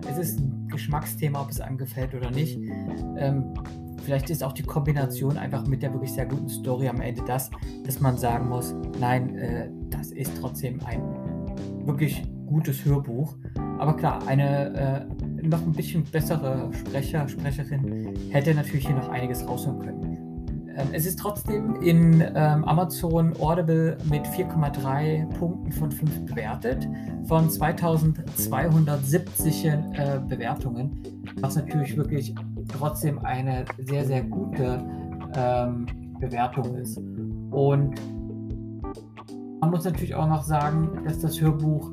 Es 0.09 0.17
ist 0.17 0.39
ein 0.39 0.67
Geschmacksthema, 0.67 1.41
ob 1.41 1.49
es 1.49 1.59
einem 1.59 1.77
gefällt 1.77 2.13
oder 2.13 2.31
nicht. 2.31 2.57
Ähm, 3.17 3.53
vielleicht 4.03 4.29
ist 4.29 4.43
auch 4.43 4.53
die 4.53 4.63
Kombination 4.63 5.37
einfach 5.37 5.65
mit 5.67 5.83
der 5.83 5.93
wirklich 5.93 6.11
sehr 6.13 6.25
guten 6.25 6.49
Story 6.49 6.87
am 6.87 7.01
Ende 7.01 7.23
das, 7.25 7.49
dass 7.85 7.99
man 7.99 8.17
sagen 8.17 8.49
muss, 8.49 8.73
nein, 8.99 9.35
äh, 9.35 9.69
das 9.89 10.11
ist 10.11 10.31
trotzdem 10.39 10.79
ein 10.85 11.01
wirklich 11.85 12.23
gutes 12.47 12.83
Hörbuch. 12.85 13.35
Aber 13.79 13.95
klar, 13.95 14.19
eine 14.27 15.07
äh, 15.41 15.47
noch 15.47 15.61
ein 15.61 15.71
bisschen 15.71 16.03
bessere 16.03 16.69
Sprecher, 16.73 17.27
Sprecherin 17.27 18.13
hätte 18.29 18.53
natürlich 18.53 18.85
hier 18.85 18.95
noch 18.95 19.09
einiges 19.09 19.47
rausholen 19.47 19.79
können. 19.79 20.10
Ähm, 20.77 20.87
es 20.93 21.05
ist 21.05 21.19
trotzdem 21.19 21.75
in 21.81 22.21
ähm, 22.21 22.63
Amazon 22.65 23.33
Audible 23.39 23.97
mit 24.09 24.25
4,3 24.25 25.27
Punkten 25.37 25.71
von 25.71 25.91
5 25.91 26.25
bewertet, 26.25 26.87
von 27.25 27.47
2270 27.49 29.65
äh, 29.65 30.19
Bewertungen, 30.27 31.23
was 31.41 31.55
natürlich 31.55 31.95
wirklich 31.97 32.35
trotzdem 32.77 33.19
eine 33.19 33.65
sehr, 33.79 34.05
sehr 34.05 34.23
gute 34.23 34.83
ähm, 35.35 35.85
Bewertung 36.19 36.75
ist. 36.75 36.97
Und 37.51 37.95
man 39.59 39.71
muss 39.71 39.83
natürlich 39.83 40.15
auch 40.15 40.27
noch 40.27 40.43
sagen, 40.43 41.03
dass 41.05 41.19
das 41.19 41.41
Hörbuch 41.41 41.91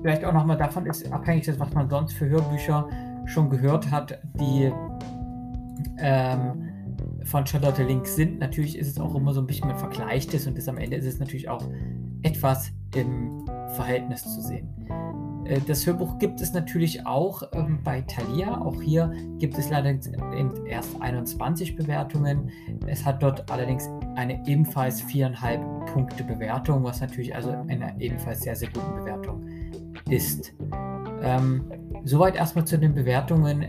vielleicht 0.00 0.24
auch 0.24 0.32
nochmal 0.32 0.56
davon 0.56 0.86
ist, 0.86 1.12
abhängig 1.12 1.46
ist, 1.46 1.60
was 1.60 1.72
man 1.74 1.90
sonst 1.90 2.14
für 2.14 2.26
Hörbücher 2.28 2.88
schon 3.26 3.50
gehört 3.50 3.90
hat, 3.90 4.18
die 4.34 4.72
ähm, 5.98 6.69
von 7.24 7.46
Charlotte 7.46 7.82
Link 7.82 8.06
sind. 8.06 8.38
Natürlich 8.38 8.78
ist 8.78 8.88
es 8.88 9.00
auch 9.00 9.14
immer 9.14 9.32
so 9.32 9.40
ein 9.40 9.46
bisschen, 9.46 9.68
man 9.68 9.78
vergleicht 9.78 10.34
es 10.34 10.46
und 10.46 10.56
das 10.56 10.68
am 10.68 10.78
Ende 10.78 10.96
ist 10.96 11.06
es 11.06 11.18
natürlich 11.18 11.48
auch 11.48 11.64
etwas 12.22 12.72
im 12.94 13.44
Verhältnis 13.74 14.22
zu 14.22 14.40
sehen. 14.42 14.68
Äh, 15.44 15.60
das 15.66 15.86
Hörbuch 15.86 16.18
gibt 16.18 16.40
es 16.40 16.52
natürlich 16.52 17.06
auch 17.06 17.42
ähm, 17.52 17.80
bei 17.82 18.02
Thalia. 18.02 18.60
Auch 18.60 18.80
hier 18.80 19.12
gibt 19.38 19.58
es 19.58 19.68
leider 19.68 19.94
erst 20.66 21.00
21 21.00 21.76
Bewertungen. 21.76 22.50
Es 22.86 23.04
hat 23.04 23.22
dort 23.22 23.50
allerdings 23.50 23.88
eine 24.16 24.46
ebenfalls 24.46 25.00
viereinhalb 25.02 25.60
Punkte 25.86 26.24
Bewertung, 26.24 26.84
was 26.84 27.00
natürlich 27.00 27.34
also 27.34 27.50
eine 27.50 27.94
ebenfalls 27.98 28.42
sehr, 28.42 28.56
sehr 28.56 28.68
gute 28.68 28.90
Bewertung 28.90 29.46
ist. 30.08 30.52
Ähm, 31.22 31.70
Soweit 32.04 32.34
erstmal 32.34 32.64
zu 32.64 32.78
den 32.78 32.94
Bewertungen, 32.94 33.66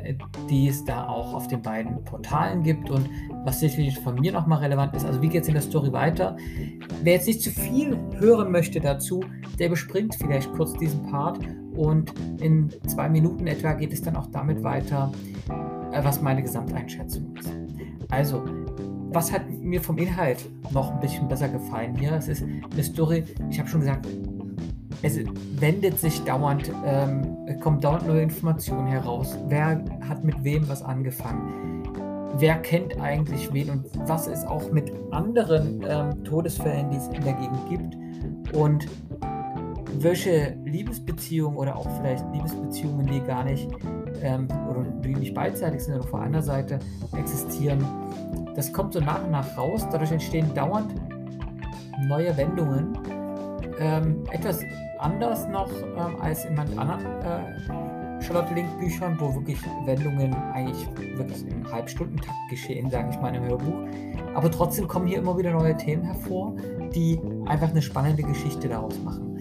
die 0.50 0.70
es 0.70 0.86
da 0.86 1.08
auch 1.08 1.34
auf 1.34 1.48
den 1.48 1.62
beiden 1.62 2.04
Portalen 2.06 2.64
gibt 2.64 2.90
und 2.90 3.10
was 3.44 3.60
sicherlich 3.60 4.00
von 4.00 4.16
mir 4.16 4.32
nochmal 4.32 4.60
relevant 4.60 4.96
ist. 4.96 5.06
Also 5.06 5.22
wie 5.22 5.28
geht 5.28 5.42
es 5.44 5.48
in 5.48 5.56
der 5.56 5.64
Story 5.64 5.92
weiter? 5.92 6.38
Wer 7.04 7.14
jetzt 7.14 7.28
nicht 7.28 7.42
zu 7.42 7.50
viel 7.50 7.98
hören 8.20 8.52
möchte 8.52 8.80
dazu, 8.80 9.22
der 9.60 9.70
bespringt 9.70 10.16
vielleicht 10.16 10.52
kurz 10.54 10.74
diesen 10.74 11.04
Part 11.12 11.40
und 11.76 12.14
in 12.40 12.70
zwei 12.88 13.10
Minuten 13.10 13.48
etwa 13.48 13.74
geht 13.74 13.92
es 13.92 14.02
dann 14.02 14.16
auch 14.16 14.28
damit 14.28 14.64
weiter, 14.64 15.12
äh, 15.92 16.04
was 16.04 16.22
meine 16.22 16.42
Gesamteinschätzung 16.42 17.36
ist. 17.36 17.52
Also, 18.10 18.44
was 19.14 19.32
hat 19.32 19.50
mir 19.50 19.82
vom 19.82 19.98
Inhalt 19.98 20.50
noch 20.72 20.94
ein 20.94 21.00
bisschen 21.02 21.28
besser 21.28 21.50
gefallen 21.50 21.96
hier? 21.98 22.14
Es 22.14 22.30
ist 22.30 22.44
eine 22.44 22.84
Story, 22.84 23.26
ich 23.50 23.60
habe 23.60 23.68
schon 23.68 23.82
gesagt, 23.82 24.08
es 25.04 25.20
wendet 25.60 26.00
sich 26.00 26.24
dauernd, 26.24 26.72
ähm, 26.86 27.38
kommt 27.62 27.84
dauernd 27.84 28.08
neue 28.08 28.22
Informationen 28.22 28.88
heraus. 28.88 29.38
Wer 29.48 29.84
hat 30.08 30.24
mit 30.24 30.44
wem 30.44 30.68
was 30.70 30.84
angefangen? 30.84 31.84
Wer 32.38 32.56
kennt 32.56 33.00
eigentlich 33.00 33.52
wen 33.52 33.70
und 33.70 33.86
was 34.08 34.28
ist 34.28 34.48
auch 34.48 34.72
mit 34.72 34.92
anderen 35.12 35.84
ähm, 35.88 36.24
Todesfällen, 36.24 36.90
die 36.92 36.98
es 36.98 37.08
in 37.08 37.24
der 37.24 37.34
Gegend 37.34 37.70
gibt? 37.70 38.56
Und 38.56 38.88
welche 40.00 40.56
Liebesbeziehungen 40.66 41.58
oder 41.58 41.76
auch 41.76 41.88
vielleicht 41.98 42.24
Liebesbeziehungen, 42.34 43.06
die 43.08 43.20
gar 43.22 43.44
nicht 43.44 43.68
ähm, 44.22 44.48
oder 44.70 44.84
die 45.04 45.16
nicht 45.16 45.34
beidseitig 45.34 45.84
sind 45.84 45.96
oder 45.96 46.08
von 46.08 46.22
einer 46.22 46.42
Seite 46.42 46.80
existieren, 47.18 47.84
das 48.56 48.72
kommt 48.72 48.94
so 48.94 49.00
nach 49.00 49.24
und 49.24 49.32
nach 49.32 49.58
raus. 49.58 49.86
Dadurch 49.92 50.12
entstehen 50.12 50.54
dauernd 50.54 50.94
neue 52.08 52.36
Wendungen. 52.38 52.98
Ähm, 53.80 54.24
etwas 54.32 54.62
anders 55.02 55.48
noch 55.48 55.72
ähm, 55.72 56.22
als 56.22 56.46
in 56.46 56.56
manchen 56.56 56.80
anderen 56.80 57.06
äh, 57.22 58.22
Charlotte 58.22 58.54
Link 58.54 58.80
Büchern, 58.80 59.20
wo 59.20 59.34
wirklich 59.34 59.58
Wendungen 59.86 60.34
eigentlich 60.54 60.88
wirklich 61.18 61.48
im 61.48 61.70
Halbstundentakt 61.72 62.38
geschehen, 62.50 62.90
sage 62.90 63.10
ich 63.12 63.20
mal 63.20 63.34
im 63.36 63.44
Hörbuch. 63.44 63.88
Aber 64.36 64.50
trotzdem 64.52 64.88
kommen 64.88 65.08
hier 65.08 65.18
immer 65.18 65.38
wieder 65.38 65.52
neue 65.52 65.76
Themen 65.76 66.04
hervor, 66.04 66.56
die 66.94 67.20
einfach 67.46 67.70
eine 67.70 67.82
spannende 67.82 68.24
Geschichte 68.24 68.70
daraus 68.70 69.02
machen. 69.04 69.32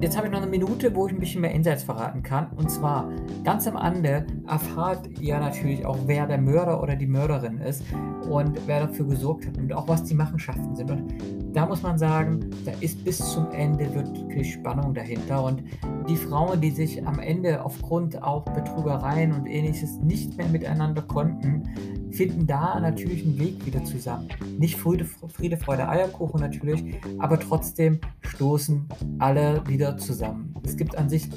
Jetzt 0.00 0.16
habe 0.16 0.26
ich 0.26 0.32
noch 0.32 0.42
eine 0.42 0.50
Minute, 0.50 0.94
wo 0.94 1.06
ich 1.06 1.12
ein 1.12 1.18
bisschen 1.18 1.40
mehr 1.40 1.52
Insights 1.52 1.82
verraten 1.82 2.22
kann. 2.22 2.48
Und 2.56 2.70
zwar 2.70 3.10
ganz 3.42 3.66
am 3.66 3.76
Ende 3.76 4.26
erfahrt 4.46 5.08
ihr 5.18 5.38
natürlich 5.38 5.86
auch, 5.86 5.96
wer 6.06 6.26
der 6.26 6.38
Mörder 6.38 6.82
oder 6.82 6.94
die 6.94 7.06
Mörderin 7.06 7.58
ist 7.58 7.82
und 8.28 8.60
wer 8.66 8.86
dafür 8.86 9.06
gesorgt 9.06 9.46
hat 9.46 9.56
und 9.56 9.72
auch 9.72 9.88
was 9.88 10.04
die 10.04 10.14
Machenschaften 10.14 10.76
sind. 10.76 10.90
Und 10.90 11.14
da 11.54 11.66
muss 11.66 11.82
man 11.82 11.96
sagen, 11.96 12.50
da 12.64 12.72
ist 12.80 13.04
bis 13.04 13.18
zum 13.18 13.50
Ende 13.52 13.94
wirklich 13.94 14.54
Spannung 14.54 14.92
dahinter. 14.92 15.44
Und 15.44 15.62
die 16.08 16.16
Frauen, 16.16 16.60
die 16.60 16.70
sich 16.70 17.06
am 17.06 17.20
Ende 17.20 17.64
aufgrund 17.64 18.20
auch 18.22 18.44
Betrügereien 18.44 19.32
und 19.32 19.46
ähnliches 19.46 19.98
nicht 19.98 20.36
mehr 20.36 20.48
miteinander 20.48 21.02
konnten, 21.02 21.62
finden 22.10 22.46
da 22.46 22.80
natürlich 22.80 23.24
einen 23.24 23.38
Weg 23.38 23.64
wieder 23.64 23.84
zusammen. 23.84 24.28
Nicht 24.58 24.76
Friede, 24.76 25.04
Friede, 25.04 25.56
Freude, 25.56 25.88
Eierkuchen 25.88 26.40
natürlich, 26.40 26.96
aber 27.18 27.38
trotzdem 27.38 28.00
stoßen 28.20 28.88
alle 29.20 29.62
wieder 29.66 29.96
zusammen. 29.96 30.54
Es 30.64 30.76
gibt 30.76 30.98
an 30.98 31.08
sich 31.08 31.28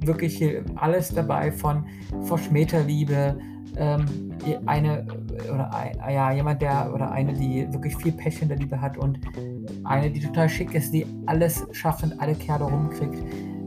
wirklich 0.00 0.42
alles 0.76 1.12
dabei 1.12 1.52
von 1.52 1.84
Verschmähterliebe, 2.22 3.38
ähm, 3.76 4.06
eine 4.64 5.06
oder 5.52 5.72
ein, 5.72 5.96
ja, 6.12 6.32
jemand, 6.32 6.62
der 6.62 6.92
oder 6.94 7.10
eine, 7.10 7.32
die 7.32 7.66
wirklich 7.72 7.96
viel 7.96 8.12
Pech 8.12 8.42
in 8.42 8.48
der 8.48 8.58
Liebe 8.58 8.80
hat 8.80 8.96
und 8.96 9.18
eine, 9.84 10.10
die 10.10 10.20
total 10.20 10.48
schick 10.48 10.74
ist, 10.74 10.92
die 10.92 11.06
alles 11.26 11.66
schafft 11.72 12.02
und 12.02 12.20
alle 12.20 12.34
Kerle 12.34 12.64
rumkriegt. 12.64 13.18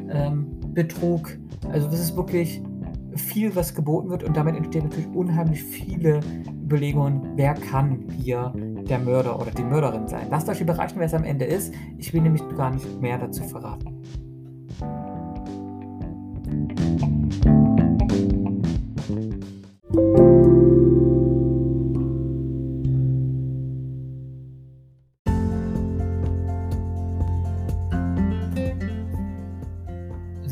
Ähm, 0.09 0.59
Betrug. 0.73 1.37
Also 1.71 1.89
das 1.89 1.99
ist 1.99 2.15
wirklich 2.15 2.61
viel, 3.15 3.55
was 3.55 3.73
geboten 3.73 4.09
wird 4.09 4.23
und 4.23 4.37
damit 4.37 4.55
entstehen 4.55 4.85
natürlich 4.85 5.07
unheimlich 5.07 5.63
viele 5.63 6.21
Überlegungen, 6.63 7.33
wer 7.35 7.53
kann 7.55 8.05
hier 8.21 8.53
der 8.55 8.99
Mörder 8.99 9.39
oder 9.41 9.51
die 9.51 9.63
Mörderin 9.63 10.07
sein. 10.07 10.27
Lasst 10.29 10.47
euch 10.47 10.61
überraschen, 10.61 10.99
wer 10.99 11.07
es 11.07 11.13
am 11.13 11.23
Ende 11.23 11.45
ist. 11.45 11.73
Ich 11.97 12.13
will 12.13 12.21
nämlich 12.21 12.43
gar 12.55 12.71
nicht 12.71 13.01
mehr 13.01 13.17
dazu 13.17 13.43
verraten. 13.43 14.01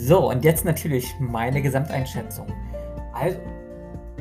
So, 0.07 0.29
und 0.29 0.45
jetzt 0.45 0.63
natürlich 0.63 1.13
meine 1.19 1.61
Gesamteinschätzung. 1.61 2.47
Also, 3.11 3.39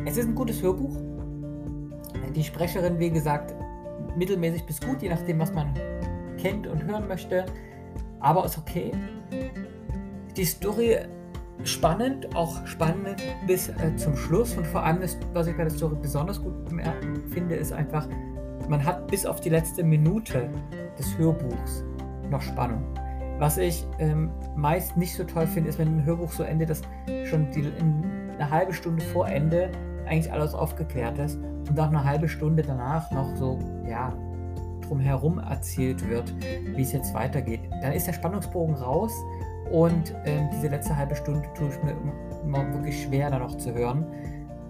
es 0.05 0.16
ist 0.16 0.26
ein 0.26 0.35
gutes 0.35 0.61
Hörbuch. 0.61 0.97
Die 2.35 2.43
Sprecherin, 2.43 2.99
wie 2.99 3.09
gesagt, 3.09 3.55
mittelmäßig 4.16 4.66
bis 4.66 4.81
gut, 4.81 5.00
je 5.00 5.11
nachdem, 5.11 5.38
was 5.38 5.52
man 5.52 5.73
kennt 6.38 6.66
und 6.66 6.83
hören 6.83 7.07
möchte. 7.07 7.47
Aber 8.19 8.45
ist 8.45 8.59
okay. 8.59 8.90
die 10.37 10.45
Story 10.45 10.99
spannend, 11.62 12.35
auch 12.35 12.66
spannend 12.66 13.23
bis 13.47 13.69
äh, 13.69 13.95
zum 13.95 14.16
Schluss. 14.16 14.57
Und 14.57 14.66
vor 14.66 14.83
allem, 14.83 15.00
das, 15.00 15.16
was 15.35 15.47
ich 15.47 15.57
bei 15.57 15.62
der 15.62 15.73
Story 15.73 15.95
besonders 16.02 16.43
gut 16.43 16.52
finde, 17.31 17.55
ist 17.55 17.73
einfach, 17.73 18.09
man 18.69 18.85
hat 18.85 19.07
bis 19.07 19.25
auf 19.25 19.40
die 19.40 19.50
letzte 19.50 19.85
Minute 19.85 20.50
des 20.99 21.16
Hörbuchs 21.16 21.85
noch 22.28 22.43
Spannung. 22.43 22.83
Was 23.38 23.59
ich 23.59 23.87
ähm, 23.99 24.31
meist 24.55 24.97
nicht 24.97 25.14
so 25.14 25.25
toll 25.25 25.47
finde, 25.47 25.69
ist, 25.69 25.78
wenn 25.78 25.99
ein 25.99 26.05
Hörbuch 26.05 26.33
so 26.33 26.43
endet, 26.43 26.71
dass 26.71 26.83
schon 27.25 27.50
die, 27.50 27.71
eine 28.38 28.50
halbe 28.50 28.73
Stunde 28.73 29.05
vor 29.05 29.28
Ende 29.28 29.71
eigentlich 30.07 30.33
alles 30.33 30.55
aufgeklärt 30.55 31.19
ist 31.19 31.38
und 31.69 31.78
auch 31.78 31.88
eine 31.88 32.02
halbe 32.02 32.28
Stunde 32.28 32.62
danach 32.62 33.11
noch 33.11 33.35
so, 33.37 33.59
ja, 33.87 34.12
drumherum 34.87 35.38
erzählt 35.38 36.09
wird, 36.09 36.33
wie 36.75 36.83
es 36.83 36.93
jetzt 36.93 37.12
weitergeht. 37.12 37.61
Dann 37.83 37.93
ist 37.93 38.07
der 38.07 38.12
Spannungsbogen 38.12 38.76
raus 38.76 39.12
und 39.71 40.14
ähm, 40.25 40.49
diese 40.52 40.69
letzte 40.69 40.97
halbe 40.97 41.16
Stunde 41.16 41.43
tue 41.55 41.69
ich 41.69 41.83
mir 41.83 41.97
immer 42.45 42.73
wirklich 42.73 43.02
schwer, 43.02 43.31
da 43.31 43.38
noch 43.38 43.57
zu 43.59 43.75
hören. 43.75 44.07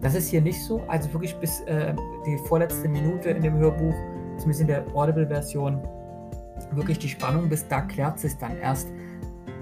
Das 0.01 0.15
ist 0.15 0.29
hier 0.29 0.41
nicht 0.41 0.63
so. 0.65 0.83
Also 0.89 1.13
wirklich 1.13 1.37
bis 1.37 1.61
äh, 1.63 1.95
die 2.27 2.39
vorletzte 2.49 2.89
Minute 2.89 3.31
in 3.31 3.43
dem 3.43 3.57
Hörbuch, 3.59 3.95
zumindest 4.39 4.61
in 4.63 4.67
der 4.69 4.85
Audible-Version, 4.95 5.81
wirklich 6.73 6.99
die 6.99 7.09
Spannung, 7.09 7.49
bis 7.49 7.67
da 7.69 7.81
klärt 7.83 8.19
sich 8.19 8.37
dann 8.37 8.57
erst, 8.59 8.89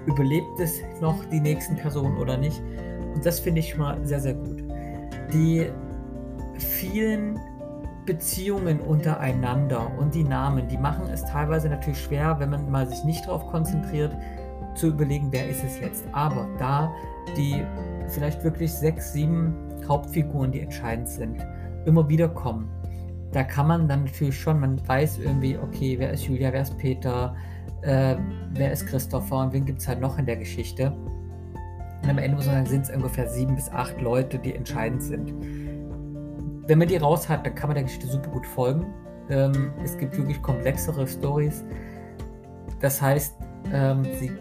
überlebt 0.05 0.59
es 0.59 0.81
noch 1.01 1.23
die 1.25 1.39
nächsten 1.39 1.75
Personen 1.75 2.17
oder 2.17 2.37
nicht. 2.37 2.61
Und 3.13 3.25
das 3.25 3.39
finde 3.39 3.59
ich 3.59 3.77
mal 3.77 3.97
sehr, 4.05 4.19
sehr 4.19 4.33
gut. 4.33 4.63
Die 5.33 5.69
vielen 6.57 7.39
Beziehungen 8.05 8.79
untereinander 8.79 9.91
und 9.97 10.13
die 10.13 10.23
Namen, 10.23 10.67
die 10.67 10.77
machen 10.77 11.07
es 11.11 11.23
teilweise 11.23 11.69
natürlich 11.69 11.99
schwer, 11.99 12.35
wenn 12.39 12.51
man 12.51 12.69
mal 12.69 12.87
sich 12.87 13.03
nicht 13.03 13.25
darauf 13.25 13.47
konzentriert, 13.47 14.15
zu 14.75 14.87
überlegen, 14.87 15.29
wer 15.31 15.49
ist 15.49 15.63
es 15.63 15.79
jetzt. 15.79 16.05
Aber 16.11 16.47
da 16.59 16.93
die 17.37 17.63
vielleicht 18.07 18.43
wirklich 18.43 18.71
sechs, 18.71 19.13
sieben 19.13 19.53
Hauptfiguren, 19.87 20.51
die 20.51 20.61
entscheidend 20.61 21.09
sind, 21.09 21.45
immer 21.85 22.07
wieder 22.07 22.29
kommen, 22.29 22.69
da 23.35 23.43
kann 23.43 23.67
man 23.67 23.89
dann 23.89 24.05
natürlich 24.05 24.39
schon, 24.39 24.61
man 24.61 24.87
weiß 24.87 25.19
irgendwie, 25.19 25.57
okay, 25.57 25.99
wer 25.99 26.11
ist 26.11 26.23
Julia, 26.23 26.53
wer 26.53 26.61
ist 26.61 26.77
Peter, 26.77 27.35
äh, 27.81 28.15
wer 28.53 28.71
ist 28.71 28.87
Christopher 28.87 29.39
und 29.39 29.51
wen 29.51 29.65
gibt 29.65 29.81
es 29.81 29.87
halt 29.89 29.99
noch 29.99 30.17
in 30.17 30.25
der 30.25 30.37
Geschichte. 30.37 30.93
Und 32.01 32.09
am 32.09 32.17
Ende 32.17 32.37
muss 32.37 32.45
man 32.45 32.55
sagen, 32.55 32.65
sind 32.65 32.83
es 32.83 32.95
ungefähr 32.95 33.27
sieben 33.27 33.55
bis 33.55 33.69
acht 33.69 33.99
Leute, 33.99 34.39
die 34.39 34.55
entscheidend 34.55 35.03
sind. 35.03 35.33
Wenn 36.65 36.79
man 36.79 36.87
die 36.87 36.95
raus 36.95 37.27
hat, 37.27 37.45
dann 37.45 37.53
kann 37.55 37.67
man 37.67 37.75
der 37.75 37.83
Geschichte 37.83 38.07
super 38.07 38.29
gut 38.29 38.47
folgen. 38.47 38.85
Ähm, 39.29 39.73
es 39.83 39.97
gibt 39.97 40.17
wirklich 40.17 40.41
komplexere 40.41 41.05
Stories. 41.05 41.65
Das 42.79 43.01
heißt, 43.01 43.35
ähm, 43.73 44.05
sie 44.17 44.31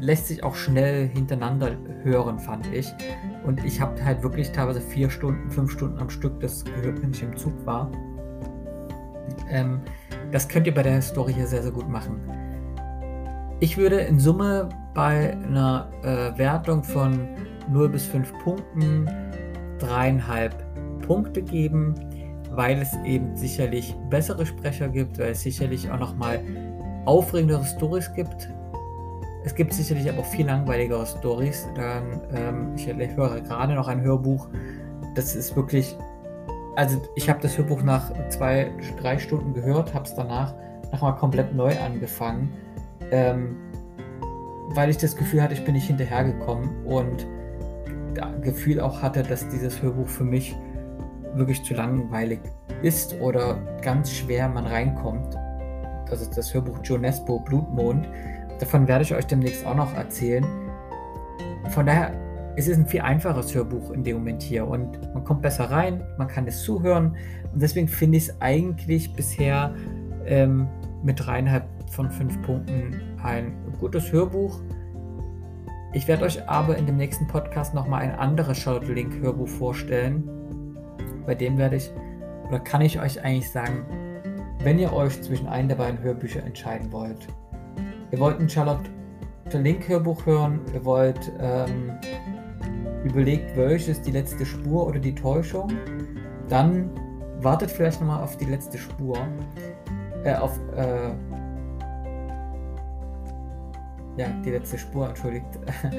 lässt 0.00 0.26
sich 0.26 0.44
auch 0.44 0.54
schnell 0.54 1.08
hintereinander 1.08 1.78
hören, 2.02 2.38
fand 2.38 2.66
ich. 2.74 2.92
Und 3.46 3.64
ich 3.64 3.80
habe 3.80 4.04
halt 4.04 4.22
wirklich 4.22 4.52
teilweise 4.52 4.82
vier 4.82 5.08
Stunden, 5.08 5.50
fünf 5.50 5.70
Stunden 5.70 5.98
am 5.98 6.10
Stück 6.10 6.38
das 6.40 6.62
gehört, 6.62 7.02
wenn 7.02 7.12
ich 7.12 7.22
im 7.22 7.34
Zug 7.38 7.54
war. 7.64 7.90
Ähm, 9.50 9.80
das 10.32 10.48
könnt 10.48 10.66
ihr 10.66 10.74
bei 10.74 10.82
der 10.82 11.00
Story 11.02 11.32
hier 11.34 11.46
sehr, 11.46 11.62
sehr 11.62 11.72
gut 11.72 11.88
machen. 11.88 12.20
Ich 13.60 13.76
würde 13.76 14.00
in 14.00 14.18
Summe 14.18 14.68
bei 14.94 15.32
einer 15.32 15.88
äh, 16.02 16.38
Wertung 16.38 16.82
von 16.82 17.28
0 17.70 17.88
bis 17.88 18.04
5 18.06 18.32
Punkten 18.40 19.08
dreieinhalb 19.78 20.54
Punkte 21.06 21.42
geben, 21.42 21.94
weil 22.50 22.80
es 22.80 22.92
eben 23.04 23.36
sicherlich 23.36 23.94
bessere 24.10 24.44
Sprecher 24.44 24.88
gibt, 24.88 25.18
weil 25.18 25.32
es 25.32 25.42
sicherlich 25.42 25.90
auch 25.90 25.98
nochmal 25.98 26.40
aufregendere 27.04 27.64
Stories 27.64 28.12
gibt, 28.14 28.48
es 29.44 29.54
gibt 29.54 29.74
sicherlich 29.74 30.08
aber 30.08 30.20
auch 30.20 30.26
viel 30.26 30.46
langweiligere 30.46 31.04
Stories. 31.04 31.68
Ähm, 31.76 32.72
ich 32.76 32.86
höre 32.86 33.40
gerade 33.40 33.74
noch 33.74 33.88
ein 33.88 34.00
Hörbuch. 34.00 34.48
Das 35.14 35.36
ist 35.36 35.54
wirklich. 35.54 35.96
Also, 36.76 37.00
ich 37.14 37.28
habe 37.28 37.40
das 37.40 37.56
Hörbuch 37.56 37.82
nach 37.82 38.10
zwei, 38.28 38.70
drei 39.00 39.18
Stunden 39.18 39.54
gehört, 39.54 39.94
habe 39.94 40.04
es 40.04 40.14
danach 40.14 40.54
nochmal 40.92 41.16
komplett 41.16 41.54
neu 41.54 41.76
angefangen, 41.78 42.52
ähm, 43.10 43.56
weil 44.70 44.90
ich 44.90 44.96
das 44.96 45.16
Gefühl 45.16 45.42
hatte, 45.42 45.54
ich 45.54 45.64
bin 45.64 45.74
nicht 45.74 45.86
hinterhergekommen 45.86 46.84
und 46.84 47.26
das 48.14 48.28
Gefühl 48.42 48.80
auch 48.80 49.02
hatte, 49.02 49.22
dass 49.22 49.48
dieses 49.48 49.82
Hörbuch 49.82 50.08
für 50.08 50.24
mich 50.24 50.56
wirklich 51.34 51.62
zu 51.64 51.74
langweilig 51.74 52.40
ist 52.82 53.20
oder 53.20 53.58
ganz 53.82 54.10
schwer 54.10 54.48
man 54.48 54.66
reinkommt. 54.66 55.36
Das 56.08 56.20
ist 56.20 56.36
das 56.36 56.52
Hörbuch 56.54 56.78
Joe 56.84 56.98
Nesbo 56.98 57.40
Blutmond. 57.40 58.06
Davon 58.60 58.86
werde 58.86 59.02
ich 59.02 59.14
euch 59.14 59.26
demnächst 59.26 59.66
auch 59.66 59.74
noch 59.74 59.94
erzählen. 59.94 60.46
Von 61.70 61.86
daher 61.86 62.12
es 62.56 62.68
ist 62.68 62.78
ein 62.78 62.86
viel 62.86 63.00
einfaches 63.00 63.54
Hörbuch 63.54 63.90
in 63.90 64.04
dem 64.04 64.18
Moment 64.18 64.42
hier 64.42 64.66
und 64.66 65.12
man 65.12 65.24
kommt 65.24 65.42
besser 65.42 65.70
rein, 65.70 66.02
man 66.18 66.28
kann 66.28 66.46
es 66.46 66.62
zuhören 66.62 67.16
und 67.52 67.60
deswegen 67.60 67.88
finde 67.88 68.18
ich 68.18 68.28
es 68.28 68.40
eigentlich 68.40 69.12
bisher 69.12 69.74
ähm, 70.26 70.68
mit 71.02 71.24
dreieinhalb 71.24 71.64
von 71.90 72.10
fünf 72.10 72.40
Punkten 72.42 73.00
ein 73.22 73.52
gutes 73.80 74.12
Hörbuch. 74.12 74.60
Ich 75.92 76.08
werde 76.08 76.24
euch 76.24 76.48
aber 76.48 76.76
in 76.76 76.86
dem 76.86 76.96
nächsten 76.96 77.26
Podcast 77.26 77.74
nochmal 77.74 78.02
ein 78.02 78.12
anderes 78.12 78.58
Charlotte 78.58 78.92
Link 78.92 79.20
Hörbuch 79.20 79.48
vorstellen. 79.48 80.28
Bei 81.26 81.34
dem 81.34 81.58
werde 81.58 81.76
ich, 81.76 81.90
oder 82.48 82.58
kann 82.60 82.80
ich 82.80 83.00
euch 83.00 83.22
eigentlich 83.22 83.50
sagen, 83.50 83.84
wenn 84.62 84.78
ihr 84.78 84.92
euch 84.92 85.20
zwischen 85.22 85.46
einem 85.46 85.68
der 85.68 85.76
beiden 85.76 86.00
Hörbücher 86.00 86.42
entscheiden 86.42 86.90
wollt, 86.90 87.28
ihr 88.10 88.18
wollt 88.18 88.40
ein 88.40 88.48
Charlotte 88.48 88.90
Link 89.52 89.88
Hörbuch 89.88 90.26
hören, 90.26 90.60
ihr 90.72 90.84
wollt 90.84 91.32
ähm, 91.38 91.92
überlegt, 93.04 93.56
welches 93.56 94.00
die 94.00 94.10
letzte 94.10 94.44
Spur 94.44 94.86
oder 94.86 94.98
die 94.98 95.14
Täuschung, 95.14 95.70
dann 96.48 96.90
wartet 97.40 97.70
vielleicht 97.70 98.00
nochmal 98.00 98.22
auf 98.22 98.36
die 98.36 98.46
letzte 98.46 98.78
Spur. 98.78 99.16
Äh, 100.24 100.34
auf, 100.34 100.58
äh, 100.76 101.10
ja, 104.16 104.28
die 104.44 104.50
letzte 104.50 104.78
Spur, 104.78 105.08
entschuldigt. 105.08 105.46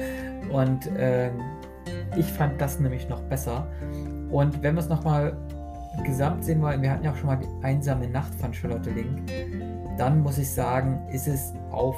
Und 0.52 0.86
äh, 0.96 1.30
ich 2.16 2.26
fand 2.32 2.60
das 2.60 2.80
nämlich 2.80 3.08
noch 3.08 3.20
besser. 3.22 3.66
Und 4.30 4.62
wenn 4.62 4.74
wir 4.74 4.80
es 4.80 4.88
nochmal 4.88 5.36
gesamt 6.04 6.44
sehen 6.44 6.60
wollen, 6.60 6.82
wir 6.82 6.90
hatten 6.90 7.04
ja 7.04 7.12
auch 7.12 7.16
schon 7.16 7.26
mal 7.26 7.36
die 7.36 7.64
einsame 7.64 8.08
Nacht 8.08 8.34
von 8.34 8.52
Charlotte 8.52 8.90
Link, 8.90 9.22
dann 9.96 10.22
muss 10.22 10.38
ich 10.38 10.50
sagen, 10.50 11.00
ist 11.10 11.26
es 11.28 11.52
auf, 11.70 11.96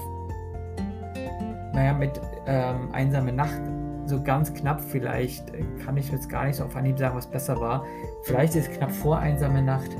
naja, 1.73 1.95
mit 1.95 2.21
ähm, 2.47 2.91
einsame 2.93 3.33
Nacht 3.33 3.61
so 4.09 4.23
ganz 4.23 4.53
knapp 4.53 4.81
vielleicht, 4.81 5.55
äh, 5.55 5.65
kann 5.85 5.97
ich 5.97 6.11
jetzt 6.11 6.29
gar 6.29 6.47
nicht 6.47 6.57
so 6.57 6.65
auf 6.65 6.77
Anhieb 6.77 6.99
sagen, 6.99 7.17
was 7.17 7.27
besser 7.27 7.61
war. 7.61 7.85
Vielleicht 8.25 8.55
ist 8.55 8.69
es 8.69 8.77
knapp 8.77 8.91
vor 8.91 9.19
einsame 9.19 9.63
Nacht, 9.63 9.91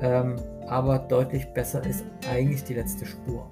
ähm, 0.00 0.36
aber 0.68 0.98
deutlich 0.98 1.52
besser 1.54 1.84
ist 1.84 2.04
eigentlich 2.30 2.64
die 2.64 2.74
letzte 2.74 3.06
Spur. 3.06 3.46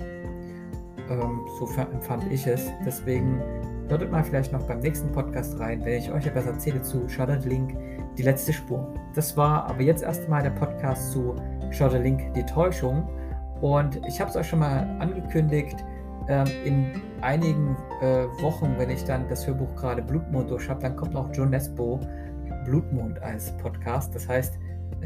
Ähm, 1.10 1.40
so 1.58 1.68
empfand 1.80 2.30
ich 2.30 2.46
es. 2.46 2.70
Deswegen 2.84 3.42
hörtet 3.88 4.10
mal 4.10 4.22
vielleicht 4.22 4.52
noch 4.52 4.62
beim 4.62 4.78
nächsten 4.80 5.10
Podcast 5.12 5.58
rein, 5.58 5.84
wenn 5.84 5.98
ich 5.98 6.10
euch 6.10 6.26
etwas 6.26 6.46
erzähle 6.46 6.80
zu 6.82 7.08
Shuddered 7.08 7.44
Link, 7.44 7.76
die 8.16 8.22
letzte 8.22 8.52
Spur. 8.52 8.94
Das 9.14 9.36
war 9.36 9.68
aber 9.68 9.82
jetzt 9.82 10.02
erstmal 10.02 10.42
der 10.42 10.50
Podcast 10.50 11.12
zu 11.12 11.34
Shuddered 11.70 12.04
Link, 12.04 12.34
die 12.34 12.44
Täuschung. 12.44 13.08
Und 13.60 14.00
ich 14.06 14.20
habe 14.20 14.30
es 14.30 14.36
euch 14.36 14.48
schon 14.48 14.60
mal 14.60 14.96
angekündigt, 15.00 15.84
ähm, 16.30 16.46
in 16.64 17.02
einigen 17.20 17.76
äh, 18.00 18.26
Wochen, 18.42 18.74
wenn 18.78 18.90
ich 18.90 19.04
dann 19.04 19.28
das 19.28 19.46
Hörbuch 19.46 19.74
gerade 19.74 20.00
Blutmond 20.00 20.50
durch 20.50 20.68
habe, 20.68 20.80
dann 20.80 20.96
kommt 20.96 21.12
noch 21.12 21.30
John 21.34 21.50
Nesbo 21.50 22.00
Blutmond 22.64 23.20
als 23.22 23.56
Podcast. 23.58 24.14
Das 24.14 24.28
heißt, 24.28 24.58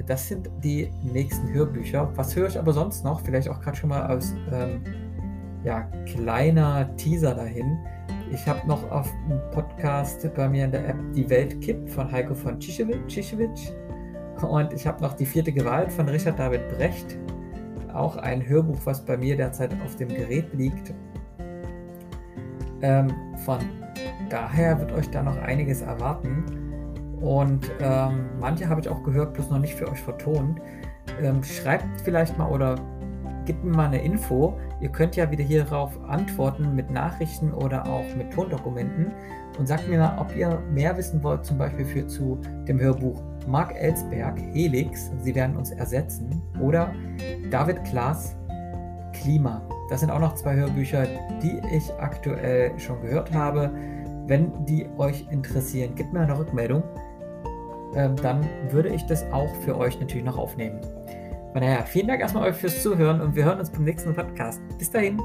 das 0.07 0.29
sind 0.29 0.51
die 0.63 0.91
nächsten 1.03 1.53
Hörbücher. 1.53 2.11
Was 2.17 2.37
höre 2.37 2.49
ich 2.49 2.59
aber 2.59 2.73
sonst 2.73 3.05
noch? 3.05 3.21
Vielleicht 3.21 3.49
auch 3.49 3.61
gerade 3.61 3.77
schon 3.77 3.91
mal 3.91 4.03
als 4.03 4.35
ähm, 4.53 4.83
ja, 5.65 5.83
kleiner 6.05 6.95
Teaser 6.97 7.35
dahin. 7.35 7.79
Ich 8.31 8.47
habe 8.47 8.67
noch 8.67 8.91
auf 8.91 9.11
dem 9.29 9.41
Podcast 9.51 10.29
bei 10.35 10.49
mir 10.49 10.65
in 10.65 10.73
der 10.73 10.89
App 10.89 10.97
Die 11.15 11.29
Welt 11.31 11.61
kippt 11.61 11.91
von 11.91 12.11
Heiko 12.11 12.35
von 12.35 12.61
Ciszewicz. 12.61 13.73
Und 14.43 14.73
ich 14.73 14.87
habe 14.87 15.01
noch 15.01 15.15
Die 15.15 15.27
vierte 15.27 15.53
Gewalt 15.53 15.91
von 15.93 16.09
Richard 16.09 16.39
David 16.39 16.69
Brecht 16.77 17.17
auch 17.95 18.17
ein 18.17 18.47
Hörbuch, 18.47 18.81
was 18.85 19.05
bei 19.05 19.17
mir 19.17 19.37
derzeit 19.37 19.71
auf 19.85 19.97
dem 19.97 20.09
Gerät 20.09 20.53
liegt. 20.53 20.93
Ähm, 22.85 23.09
von 23.47 23.59
daher 24.29 24.79
wird 24.79 24.93
euch 24.93 25.09
da 25.11 25.23
noch 25.23 25.39
einiges 25.39 25.81
erwarten. 25.81 26.45
Und 27.21 27.71
ähm, 27.81 28.27
manche 28.39 28.69
habe 28.69 28.83
ich 28.83 28.89
auch 28.91 29.03
gehört, 29.03 29.33
bloß 29.33 29.49
noch 29.49 29.59
nicht 29.59 29.75
für 29.75 29.91
euch 29.91 30.03
vertont. 30.03 30.61
Ähm, 31.23 31.43
schreibt 31.43 31.87
vielleicht 32.03 32.37
mal 32.37 32.51
oder 32.51 32.77
gebt 33.47 33.65
mir 33.65 33.75
mal 33.75 33.87
eine 33.87 34.03
Info. 34.03 34.59
Ihr 34.81 34.91
könnt 34.91 35.17
ja 35.17 35.31
wieder 35.31 35.45
hierauf 35.45 35.99
antworten 36.09 36.75
mit 36.75 36.91
Nachrichten 36.91 37.53
oder 37.53 37.87
auch 37.87 38.05
mit 38.17 38.31
Tondokumenten 38.31 39.13
und 39.59 39.67
sagt 39.67 39.89
mir 39.89 39.99
mal, 39.99 40.19
ob 40.19 40.37
ihr 40.37 40.61
mehr 40.71 40.95
wissen 40.99 41.23
wollt, 41.23 41.47
zum 41.47 41.57
Beispiel 41.57 41.87
für, 41.87 42.07
zu 42.07 42.39
dem 42.69 42.79
Hörbuch 42.79 43.23
Mark 43.47 43.75
Ellsberg, 43.77 44.39
Helix, 44.53 45.11
sie 45.23 45.35
werden 45.35 45.57
uns 45.57 45.71
ersetzen, 45.71 46.43
oder 46.61 46.93
David 47.51 47.83
Klaas, 47.85 48.37
Klima. 49.13 49.63
Das 49.89 50.01
sind 50.01 50.11
auch 50.11 50.21
noch 50.21 50.35
zwei 50.35 50.57
Hörbücher, 50.57 51.07
die 51.43 51.61
ich 51.71 51.93
aktuell 51.99 52.79
schon 52.79 53.01
gehört 53.03 53.33
habe. 53.33 53.71
Wenn 54.27 54.65
die 54.65 54.89
euch 54.97 55.27
interessieren, 55.31 55.95
gebt 55.95 56.13
mir 56.13 56.21
eine 56.21 56.39
Rückmeldung. 56.39 56.83
Ähm, 57.95 58.17
dann 58.17 58.49
würde 58.71 58.89
ich 58.89 59.05
das 59.07 59.25
auch 59.33 59.55
für 59.65 59.77
euch 59.77 60.01
natürlich 60.01 60.25
noch 60.25 60.39
aufnehmen. 60.39 60.81
Von 61.53 61.61
daher, 61.61 61.85
vielen 61.87 62.09
Dank 62.09 62.21
erstmal 62.21 62.49
euch 62.49 62.57
fürs 62.57 62.83
Zuhören 62.83 63.21
und 63.21 63.37
wir 63.37 63.45
hören 63.45 63.61
uns 63.61 63.71
beim 63.71 63.85
nächsten 63.85 64.15
Podcast. 64.15 64.61
Bis 64.79 64.91
dahin. 64.91 65.21